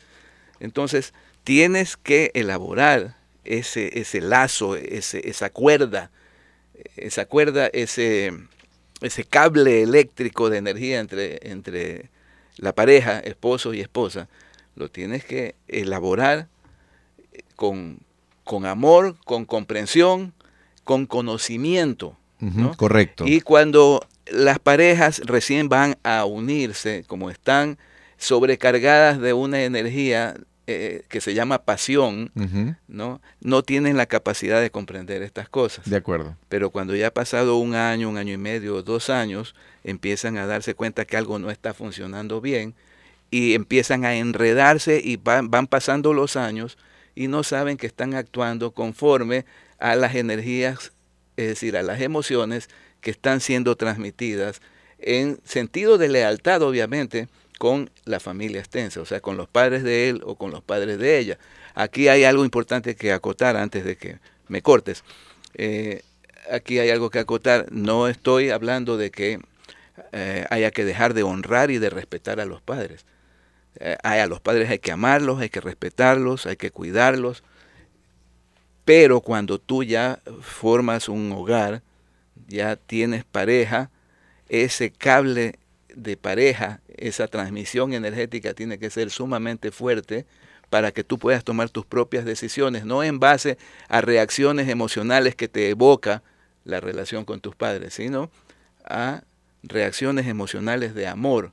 [0.61, 6.11] Entonces, tienes que elaborar ese, ese lazo, ese, esa cuerda,
[6.97, 8.35] esa cuerda, ese,
[9.01, 12.11] ese cable eléctrico de energía entre, entre
[12.59, 14.29] la pareja, esposo y esposa,
[14.75, 16.49] lo tienes que elaborar
[17.55, 18.01] con,
[18.47, 20.33] con amor, con comprensión,
[20.85, 22.17] con conocimiento.
[22.77, 23.25] correcto.
[23.27, 27.77] Y cuando las parejas recién van a unirse, como están
[28.19, 30.37] sobrecargadas de una energía
[30.69, 32.31] eh, que se llama pasión,
[32.87, 33.21] ¿no?
[33.41, 35.91] no tienen la capacidad de comprender estas cosas.
[35.91, 36.37] De acuerdo.
[36.49, 40.47] Pero cuando ya ha pasado un año, un año y medio, dos años, empiezan a
[40.47, 42.75] darse cuenta que algo no está funcionando bien
[43.29, 46.79] y empiezan a enredarse y van, van pasando los años
[47.17, 49.45] y no saben que están actuando conforme
[49.81, 50.93] a las energías,
[51.37, 52.69] es decir, a las emociones
[53.01, 54.61] que están siendo transmitidas
[54.99, 60.11] en sentido de lealtad, obviamente, con la familia extensa, o sea, con los padres de
[60.11, 61.39] él o con los padres de ella.
[61.75, 65.03] Aquí hay algo importante que acotar antes de que me cortes.
[65.55, 66.03] Eh,
[66.51, 67.67] aquí hay algo que acotar.
[67.71, 69.41] No estoy hablando de que
[70.13, 73.07] eh, haya que dejar de honrar y de respetar a los padres.
[73.81, 77.43] Eh, a los padres hay que amarlos, hay que respetarlos, hay que cuidarlos.
[78.85, 81.83] Pero cuando tú ya formas un hogar,
[82.47, 83.91] ya tienes pareja,
[84.49, 85.59] ese cable
[85.95, 90.27] de pareja, esa transmisión energética tiene que ser sumamente fuerte
[90.71, 93.57] para que tú puedas tomar tus propias decisiones, no en base
[93.89, 96.23] a reacciones emocionales que te evoca
[96.65, 98.31] la relación con tus padres, sino
[98.85, 99.23] a
[99.63, 101.53] reacciones emocionales de amor,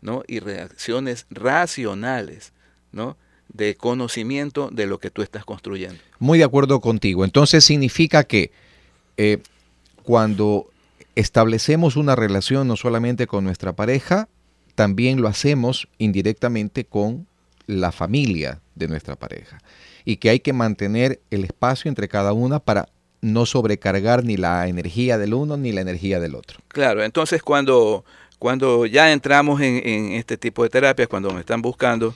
[0.00, 0.22] ¿no?
[0.26, 2.52] Y reacciones racionales,
[2.92, 3.16] ¿no?
[3.52, 5.98] De conocimiento de lo que tú estás construyendo.
[6.18, 7.24] Muy de acuerdo contigo.
[7.24, 8.50] Entonces significa que
[9.16, 9.38] eh,
[10.02, 10.70] cuando
[11.14, 14.28] establecemos una relación no solamente con nuestra pareja,
[14.74, 17.26] también lo hacemos indirectamente con
[17.66, 19.58] la familia de nuestra pareja.
[20.04, 22.88] Y que hay que mantener el espacio entre cada una para
[23.20, 26.60] no sobrecargar ni la energía del uno ni la energía del otro.
[26.68, 28.04] Claro, entonces cuando,
[28.38, 32.14] cuando ya entramos en, este tipo de terapias, cuando me están buscando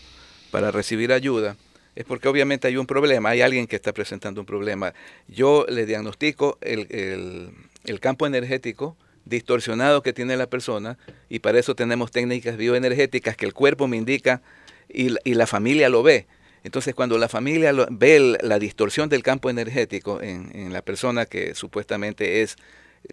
[0.51, 1.57] para recibir ayuda,
[1.95, 4.95] es porque obviamente hay un problema, hay alguien que está presentando un problema.
[5.29, 7.53] Yo le diagnostico el,
[8.01, 10.97] campo energético distorsionado que tiene la persona
[11.29, 14.43] y para eso tenemos técnicas bioenergéticas que el cuerpo me indica
[14.89, 16.27] y, la familia lo ve.
[16.65, 21.57] Entonces cuando la familia ve la distorsión del campo energético en, en, la persona que
[21.57, 22.57] supuestamente es,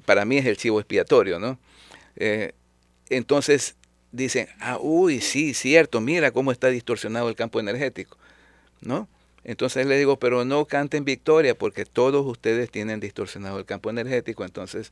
[0.05, 1.57] para mí es el chivo expiatorio, ¿no?
[2.15, 2.53] Eh,
[3.09, 3.75] entonces
[4.11, 8.17] dicen, ah, uy, sí, cierto, mira cómo está distorsionado el campo energético,
[8.81, 9.07] ¿no?
[9.43, 14.43] Entonces le digo, pero no canten victoria porque todos ustedes tienen distorsionado el campo energético,
[14.43, 14.91] entonces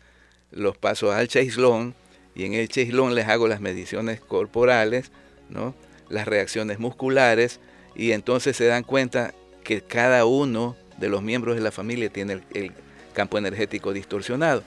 [0.51, 1.95] los paso al chaislón
[2.35, 5.11] y en el chaislón les hago las mediciones corporales,
[5.49, 5.75] ¿no?
[6.09, 7.59] las reacciones musculares
[7.95, 12.41] y entonces se dan cuenta que cada uno de los miembros de la familia tiene
[12.53, 12.71] el
[13.13, 14.63] campo energético distorsionado.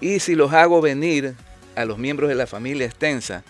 [0.00, 1.34] Y si los hago venir
[1.78, 3.44] a los miembros de la familia extensa,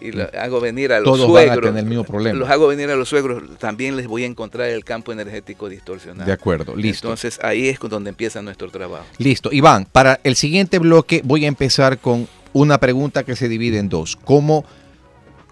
[0.00, 1.74] y los hago venir a los suegros.
[1.76, 2.38] el mismo problema.
[2.38, 6.26] Los hago venir a los suegros, también les voy a encontrar el campo energético distorsionado.
[6.26, 7.08] De acuerdo, listo.
[7.08, 9.04] Entonces ahí es donde empieza nuestro trabajo.
[9.18, 9.50] Listo.
[9.52, 13.88] Iván, para el siguiente bloque voy a empezar con una pregunta que se divide en
[13.88, 14.16] dos.
[14.24, 14.64] ¿Cómo,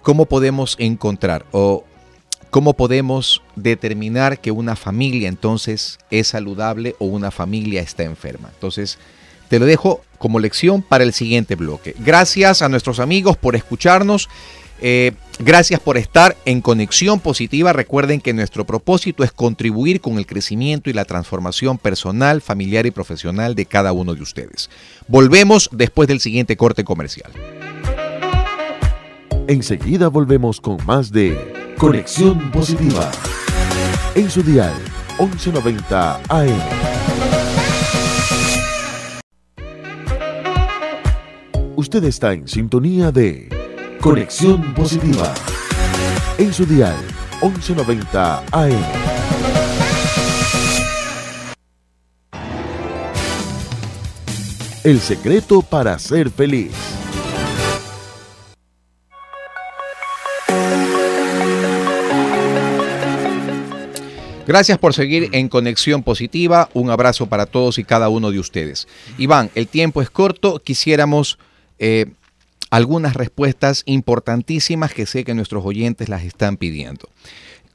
[0.03, 1.85] cómo podemos encontrar o
[2.51, 8.51] cómo podemos determinar que una familia entonces es saludable o una familia está enferma?
[8.55, 8.99] Entonces,
[9.49, 11.95] te lo dejo como lección para el siguiente bloque.
[11.99, 14.29] Gracias a nuestros amigos por escucharnos.
[14.81, 17.73] Eh, gracias por estar en conexión positiva.
[17.73, 22.91] Recuerden que nuestro propósito es contribuir con el crecimiento y la transformación personal, familiar y
[22.91, 24.71] profesional de cada uno de ustedes.
[25.09, 27.33] Volvemos después del siguiente corte comercial.
[29.49, 33.11] Enseguida volvemos con más de Conexión Positiva.
[34.15, 34.75] En su dial
[35.19, 36.96] 1190 AM.
[41.79, 43.51] Usted está en sintonía de
[44.01, 45.35] Conexión Positiva.
[46.39, 46.97] En su dial
[47.43, 48.83] 1190 AM.
[54.85, 56.73] El secreto para ser feliz.
[64.47, 66.71] Gracias por seguir en Conexión Positiva.
[66.73, 68.89] Un abrazo para todos y cada uno de ustedes.
[69.19, 70.61] Iván, el tiempo es corto.
[70.61, 71.39] Quisiéramos
[71.79, 72.07] eh,
[72.71, 77.09] algunas respuestas importantísimas que sé que nuestros oyentes las están pidiendo.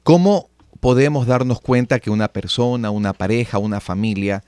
[0.02, 0.50] ¿Cómo
[0.80, 4.42] podemos darnos cuenta que una persona, una pareja, una familia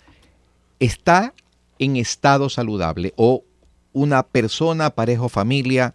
[0.80, 1.32] está
[1.78, 3.44] en estado saludable o
[3.92, 5.94] una persona, pareja o familia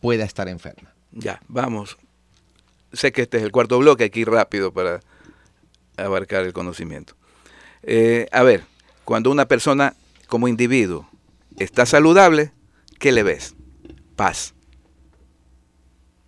[0.00, 0.92] pueda estar enferma?
[1.12, 1.98] Ya, vamos.
[2.92, 5.00] Sé que este es el cuarto bloque, ir rápido para
[5.96, 7.14] abarcar el conocimiento.
[7.82, 8.64] Eh, a ver,
[9.04, 9.94] cuando una persona
[10.28, 11.08] como individuo
[11.58, 12.52] está saludable,
[13.02, 13.56] ¿qué le ves?
[14.14, 14.54] Paz.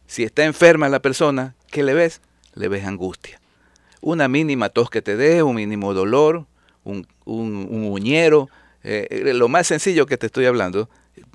[0.09, 2.21] Si está enferma la persona, ¿qué le ves?
[2.55, 3.41] Le ves angustia.
[4.01, 6.47] Una mínima tos que te dé, un mínimo dolor,
[6.83, 8.49] un, un, uñero,
[8.83, 10.91] eh, lo más sencillo que te estoy hablando,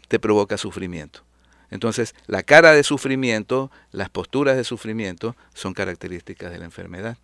[0.09, 1.23] te provoca sufrimiento.
[1.71, 7.17] Entonces, la cara de sufrimiento, las posturas de sufrimiento son características de la enfermedad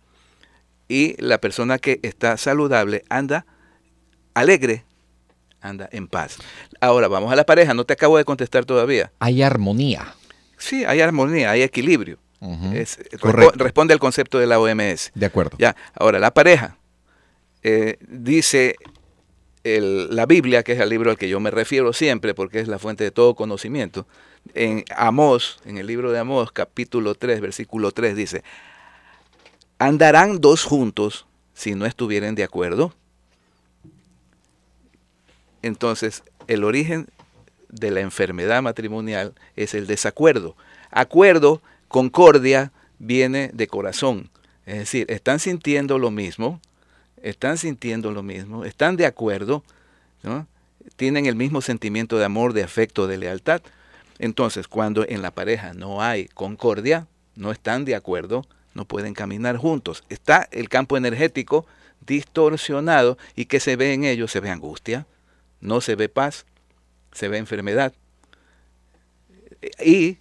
[0.88, 3.44] y la persona que está saludable anda
[4.32, 4.86] alegre,
[5.68, 6.38] anda en paz.
[6.80, 9.12] Ahora vamos a la pareja, no te acabo de contestar todavía.
[9.18, 10.14] Hay armonía.
[10.58, 12.18] Sí, hay armonía, hay equilibrio.
[13.56, 15.12] responde al concepto de la OMS.
[15.14, 15.56] De acuerdo.
[15.58, 16.76] Ya, ahora la pareja.
[17.62, 18.76] Eh, dice
[19.66, 22.78] la Biblia, que es el libro al que yo me refiero siempre, porque es la
[22.78, 24.06] fuente de todo conocimiento.
[24.54, 28.44] En Amós, en el libro de Amós, capítulo 3, versículo 3, dice,
[29.78, 32.94] ¿Andarán dos juntos si no estuvieren de acuerdo?
[35.62, 37.08] Entonces, el origen
[37.68, 40.56] de la enfermedad matrimonial es el desacuerdo.
[40.90, 44.30] Acuerdo, concordia, viene de corazón.
[44.64, 46.60] Es decir, están sintiendo lo mismo,
[47.22, 49.62] están sintiendo lo mismo, están de acuerdo,
[50.96, 53.62] tienen el mismo sentimiento de amor, de afecto, de lealtad.
[54.18, 59.56] Entonces, cuando en la pareja no hay concordia, no están de acuerdo, no pueden caminar
[59.56, 60.04] juntos.
[60.08, 61.66] Está el campo energético
[62.06, 65.06] distorsionado y que se ve en ellos, se ve angustia,
[65.60, 66.46] no se ve paz,
[67.12, 67.92] se ve enfermedad.
[69.84, 70.18] Y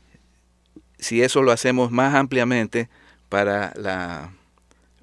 [0.98, 2.90] si eso lo hacemos más ampliamente
[3.30, 4.32] para la,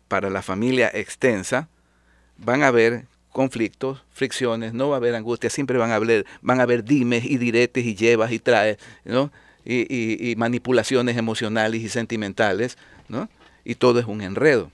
[0.09, 1.69] para la familia extensa,
[2.39, 6.61] van a haber conflictos, fricciones, no va a haber angustia, siempre van a haber, van
[6.61, 9.31] a haber dimes y diretes y llevas y traes, ¿no?
[9.65, 12.77] y, y manipulaciones emocionales y sentimentales,
[13.09, 13.29] ¿no?
[13.65, 14.71] y todo es un enredo.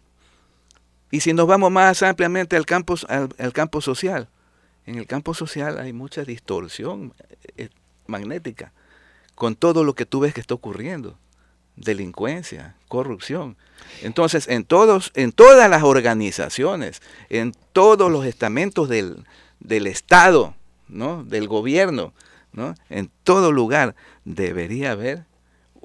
[1.11, 4.29] Y si nos vamos más ampliamente al campo, al, campo social,
[4.89, 7.12] en el campo social hay mucha distorsión
[7.59, 7.68] eh,
[8.07, 8.72] magnética
[9.34, 11.18] con todo lo que tú ves que está ocurriendo.
[11.76, 13.59] Delincuencia, corrupción.
[14.03, 19.26] Entonces, en, todos, en todas las organizaciones, en todos los estamentos del,
[19.61, 20.55] del Estado,
[20.89, 21.22] ¿no?
[21.22, 22.14] del gobierno,
[22.53, 22.74] ¿no?
[22.89, 25.24] en todo lugar debería haber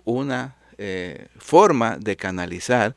[0.06, 2.96] una eh, forma de canalizar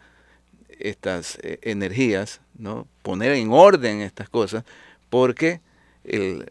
[0.68, 2.86] estas eh, energías, ¿no?
[3.02, 4.64] poner en orden estas cosas,
[5.11, 5.66] porque
[6.07, 6.50] el,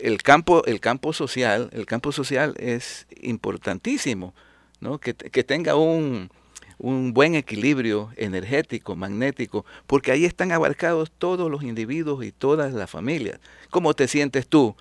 [0.00, 4.34] el, campo, el campo social, el campo social es importantísimo,
[4.80, 4.98] ¿no?
[4.98, 6.30] que, que tenga un,
[6.78, 12.90] un buen equilibrio energético, magnético, porque ahí están abarcados todos los individuos y todas las
[12.90, 13.40] familias.
[13.70, 14.76] ¿Cómo te sientes tú,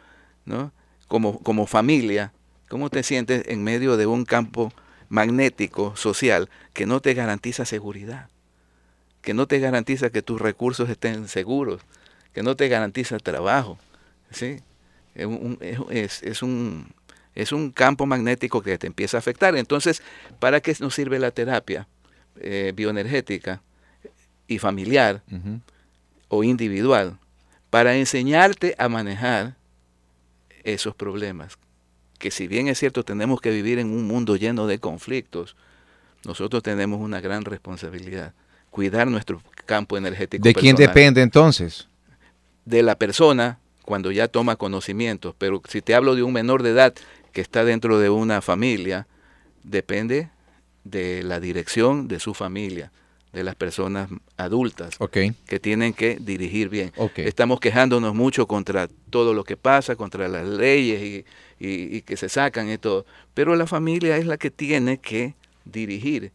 [0.45, 0.71] ¿no?
[1.07, 2.33] como, como familia?
[2.69, 4.73] ¿Cómo te sientes en medio de un campo
[5.09, 8.29] magnético social que no te garantiza seguridad,
[9.21, 11.81] que no te garantiza que tus recursos estén seguros,
[12.33, 13.77] que no te garantiza trabajo.
[14.31, 14.57] ¿Sí?
[15.15, 16.87] Es, un, es, un,
[17.33, 19.55] es un campo magnético que te empieza a afectar.
[19.55, 20.03] Entonces,
[20.39, 21.87] ¿para qué nos sirve la terapia
[22.39, 23.61] eh, bioenergética
[24.47, 25.23] y familiar
[26.27, 27.17] o individual?
[27.69, 29.55] Para enseñarte a manejar
[30.63, 31.57] esos problemas
[32.17, 35.55] que si bien es cierto tenemos que vivir en un mundo lleno de conflictos,
[36.25, 38.33] nosotros tenemos una gran responsabilidad,
[38.69, 40.43] cuidar nuestro campo energético.
[40.43, 41.87] ¿De quién depende entonces?
[42.65, 46.71] De la persona cuando ya toma conocimientos, pero si te hablo de un menor de
[46.71, 46.93] edad
[47.31, 49.07] que está dentro de una familia,
[49.63, 50.29] depende
[50.83, 52.91] de la dirección de su familia,
[53.31, 55.17] de las personas adultas Ok.
[55.47, 56.91] que tienen que dirigir bien.
[57.15, 62.17] Estamos quejándonos mucho contra todo lo que pasa, contra las leyes y, y- y que
[62.17, 63.05] se sacan y todo.
[63.33, 65.33] Pero la familia es la que tiene que
[65.63, 66.33] dirigir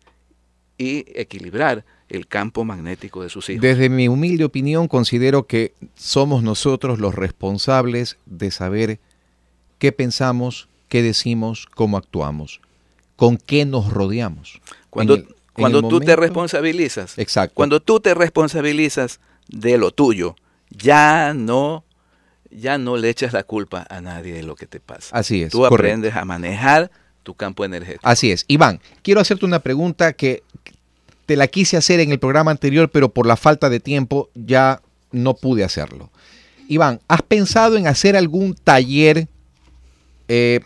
[0.79, 3.63] y equilibrar el campo magnético de sus hijos.
[3.63, 8.99] Desde mi humilde opinión, considero que somos nosotros los responsables de saber
[9.79, 12.61] qué pensamos, qué decimos, cómo actuamos,
[13.17, 14.61] con qué nos rodeamos.
[14.91, 17.55] Cuando, el- cuando tú te responsabilizas, Exacto.
[17.55, 20.37] cuando tú te responsabilizas de lo tuyo,
[20.71, 21.85] ya no,
[22.51, 25.17] ya no le echas la culpa a nadie de lo que te pasa.
[25.17, 25.51] Así es.
[25.53, 25.75] Tú correcto.
[25.77, 26.91] aprendes a manejar
[27.23, 28.07] tu campo energético.
[28.07, 28.45] Así es.
[28.49, 30.43] Iván, quiero hacerte una pregunta que
[31.27, 34.81] te la quise hacer en el programa anterior, pero por la falta de tiempo ya
[35.13, 36.11] no pude hacerlo.
[36.69, 39.29] Iván, ¿has pensado en hacer algún taller
[40.29, 40.61] eh,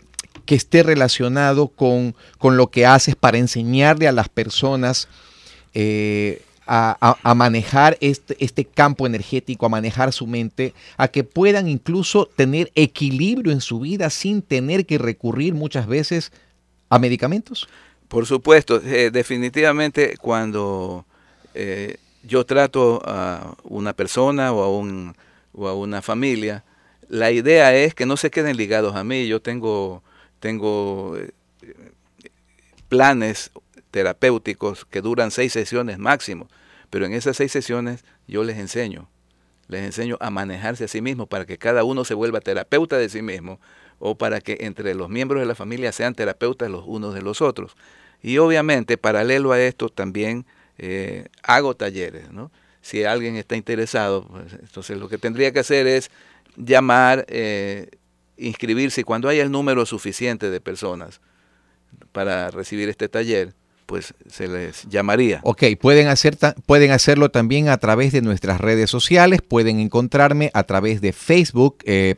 [0.45, 5.07] que esté relacionado con, con lo que haces para enseñarle a las personas
[5.73, 12.29] eh, a, manejar este, este campo energético, a manejar su mente, a que puedan incluso
[12.35, 16.31] tener equilibrio en su vida sin tener que recurrir muchas veces
[16.89, 17.67] a medicamentos?
[18.07, 21.05] Por supuesto, eh, definitivamente cuando
[21.53, 25.15] eh, yo trato a una persona o a, un,
[25.53, 26.63] o a una familia,
[27.09, 29.27] la idea es que no se queden ligados a mí.
[29.27, 30.03] Yo tengo,
[30.39, 31.31] tengo eh,
[32.87, 33.51] planes
[33.91, 36.47] terapéuticos que duran seis sesiones máximo,
[36.89, 39.09] pero en esas seis sesiones yo les enseño,
[39.67, 43.09] les enseño a manejarse a sí mismos para que cada uno se vuelva terapeuta de
[43.09, 43.59] sí mismo
[43.99, 47.41] o para que entre los miembros de la familia sean terapeutas los unos de los
[47.41, 47.75] otros.
[48.21, 50.45] Y obviamente, paralelo a esto, también
[50.77, 52.51] eh, hago talleres, ¿no?
[52.81, 56.09] Si alguien está interesado, pues, entonces lo que tendría que hacer es
[56.55, 57.89] llamar, eh,
[58.37, 61.19] inscribirse, cuando haya el número suficiente de personas
[62.11, 63.53] para recibir este taller,
[63.87, 65.39] pues se les llamaría.
[65.43, 70.63] Ok, pueden, hacer pueden hacerlo también a través de nuestras redes sociales, pueden encontrarme a
[70.63, 72.15] través de Facebook, eh,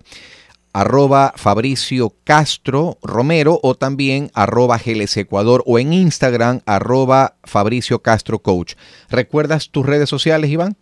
[0.73, 8.39] arroba Fabricio Castro Romero o también arroba GLS Ecuador o en Instagram arroba Fabricio Castro
[8.39, 8.75] Coach.
[9.09, 10.77] ¿Recuerdas tus redes sociales, Iván?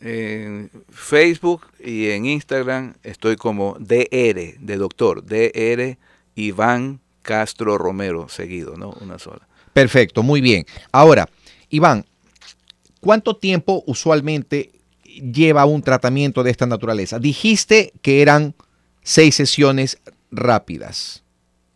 [0.00, 5.96] En Facebook y en Instagram estoy como DR, de doctor, DR
[6.34, 8.90] Iván Castro Romero, seguido, ¿no?
[9.00, 9.48] Una sola.
[9.72, 10.64] Perfecto, muy bien.
[10.92, 11.28] Ahora,
[11.70, 12.04] Iván,
[13.00, 14.70] ¿cuánto tiempo usualmente
[15.02, 17.18] lleva un tratamiento de esta naturaleza?
[17.18, 18.54] Dijiste que eran
[19.06, 19.98] seis sesiones
[20.32, 21.22] rápidas,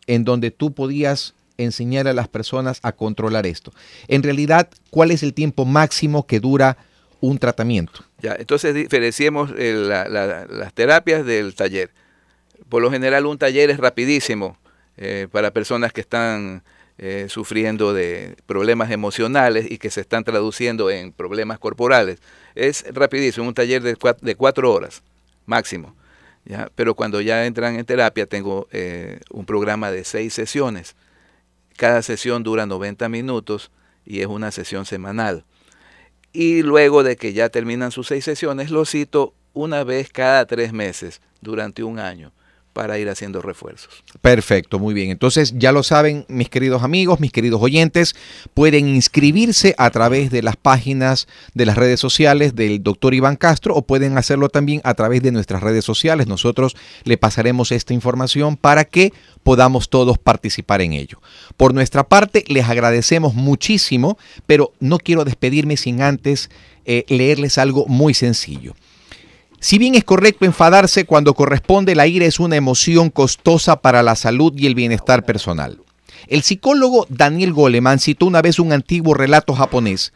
[0.05, 3.71] en donde tú podías enseñar a las personas a controlar esto.
[4.09, 6.75] En realidad, ¿cuál es el tiempo máximo que dura
[7.21, 8.03] un tratamiento?
[8.21, 11.91] Ya, entonces diferenciemos eh, la- la- las terapias del taller.
[12.67, 14.57] Por lo general un taller es rapidísimo
[14.97, 16.63] eh, para personas que están
[16.97, 22.19] eh, sufriendo de problemas emocionales y que se están traduciendo en problemas corporales.
[22.55, 25.01] Es rapidísimo, un taller de cuatro horas
[25.45, 25.95] máximo.
[26.75, 30.95] Pero cuando ya entran en terapia tengo eh, un programa de seis sesiones.
[31.77, 33.71] Cada sesión dura 90 minutos
[34.05, 35.45] y es una sesión semanal.
[36.33, 40.73] Y luego de que ya terminan sus seis sesiones, lo cito una vez cada tres
[40.73, 42.31] meses durante un año
[42.73, 44.03] para ir haciendo refuerzos.
[44.21, 45.11] Perfecto, muy bien.
[45.11, 48.15] Entonces ya lo saben mis queridos amigos, mis queridos oyentes,
[48.53, 53.75] pueden inscribirse a través de las páginas de las redes sociales del doctor Iván Castro
[53.75, 56.27] o pueden hacerlo también a través de nuestras redes sociales.
[56.27, 59.13] Nosotros le pasaremos esta información para que
[59.43, 61.21] podamos todos participar en ello.
[61.57, 66.49] Por nuestra parte, les agradecemos muchísimo, pero no quiero despedirme sin antes
[66.85, 68.75] eh, leerles algo muy sencillo.
[69.61, 74.15] Si bien es correcto enfadarse cuando corresponde, la ira es una emoción costosa para la
[74.15, 75.77] salud y el bienestar personal.
[76.27, 80.13] El psicólogo Daniel Goleman citó una vez un antiguo relato japonés,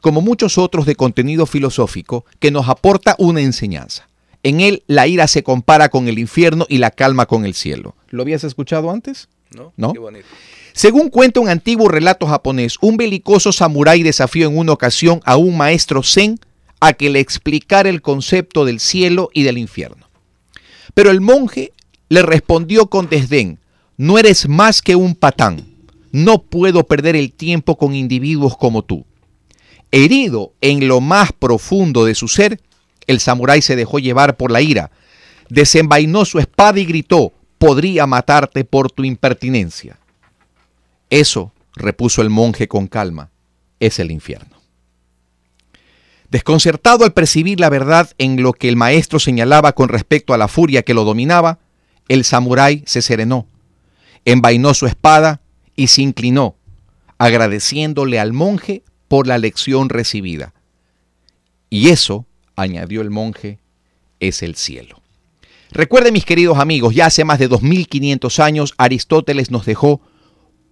[0.00, 4.08] como muchos otros de contenido filosófico, que nos aporta una enseñanza.
[4.42, 7.94] En él, la ira se compara con el infierno y la calma con el cielo.
[8.10, 9.28] ¿Lo habías escuchado antes?
[9.54, 9.72] ¿No?
[9.76, 9.92] ¿No?
[9.92, 10.26] Qué bonito.
[10.72, 15.56] Según cuenta un antiguo relato japonés, un belicoso samurái desafió en una ocasión a un
[15.56, 16.40] maestro zen
[16.80, 20.08] a que le explicara el concepto del cielo y del infierno.
[20.94, 21.72] Pero el monje
[22.08, 23.58] le respondió con desdén,
[23.96, 25.66] no eres más que un patán,
[26.12, 29.04] no puedo perder el tiempo con individuos como tú.
[29.90, 32.60] Herido en lo más profundo de su ser,
[33.06, 34.90] el samurái se dejó llevar por la ira,
[35.48, 39.98] desenvainó su espada y gritó, podría matarte por tu impertinencia.
[41.10, 43.30] Eso, repuso el monje con calma,
[43.80, 44.57] es el infierno.
[46.30, 50.48] Desconcertado al percibir la verdad en lo que el maestro señalaba con respecto a la
[50.48, 51.58] furia que lo dominaba,
[52.08, 53.46] el samurái se serenó,
[54.24, 55.40] envainó su espada
[55.74, 56.56] y se inclinó,
[57.16, 60.52] agradeciéndole al monje por la lección recibida.
[61.70, 62.26] Y eso,
[62.56, 63.58] añadió el monje,
[64.20, 65.00] es el cielo.
[65.70, 70.00] Recuerden mis queridos amigos, ya hace más de 2500 años Aristóteles nos dejó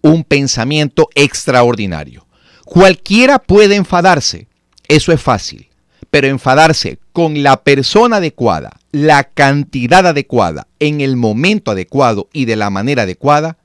[0.01, 2.27] un pensamiento extraordinario.
[2.65, 4.49] Cualquiera puede enfadarse,
[4.89, 5.68] eso es fácil,
[6.11, 12.57] pero enfadarse con la persona adecuada, la cantidad adecuada, en el momento adecuado y de
[12.57, 13.59] la manera adecuada,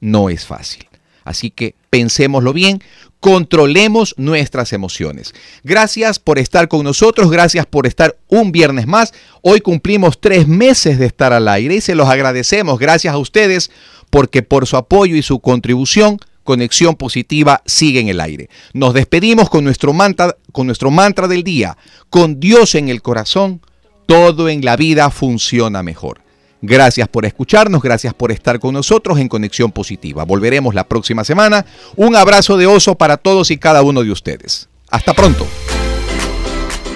[0.00, 0.86] no es fácil.
[1.24, 2.80] Así que pensémoslo bien,
[3.20, 5.34] controlemos nuestras emociones.
[5.64, 9.12] Gracias por estar con nosotros, gracias por estar un viernes más.
[9.42, 12.78] Hoy cumplimos tres meses de estar al aire y se los agradecemos.
[12.78, 13.70] Gracias a ustedes
[14.10, 18.48] porque por su apoyo y su contribución, Conexión Positiva sigue en el aire.
[18.72, 21.76] Nos despedimos con nuestro mantra, con nuestro mantra del día.
[22.08, 23.60] Con Dios en el corazón,
[24.06, 26.22] todo en la vida funciona mejor.
[26.62, 30.24] Gracias por escucharnos, gracias por estar con nosotros en Conexión Positiva.
[30.24, 31.66] Volveremos la próxima semana.
[31.96, 34.70] Un abrazo de oso para todos y cada uno de ustedes.
[34.90, 35.46] Hasta pronto.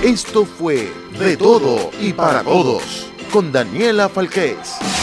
[0.03, 5.00] Esto fue De Todo y para Todos con Daniela Falqués.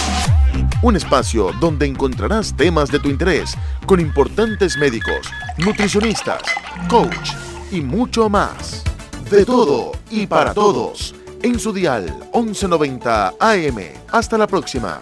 [0.84, 3.58] Un espacio donde encontrarás temas de tu interés
[3.88, 6.44] con importantes médicos, nutricionistas,
[6.88, 7.32] coach
[7.72, 8.84] y mucho más.
[9.32, 13.80] De todo y para todos en su dial 1190 AM.
[14.12, 15.00] Hasta la próxima.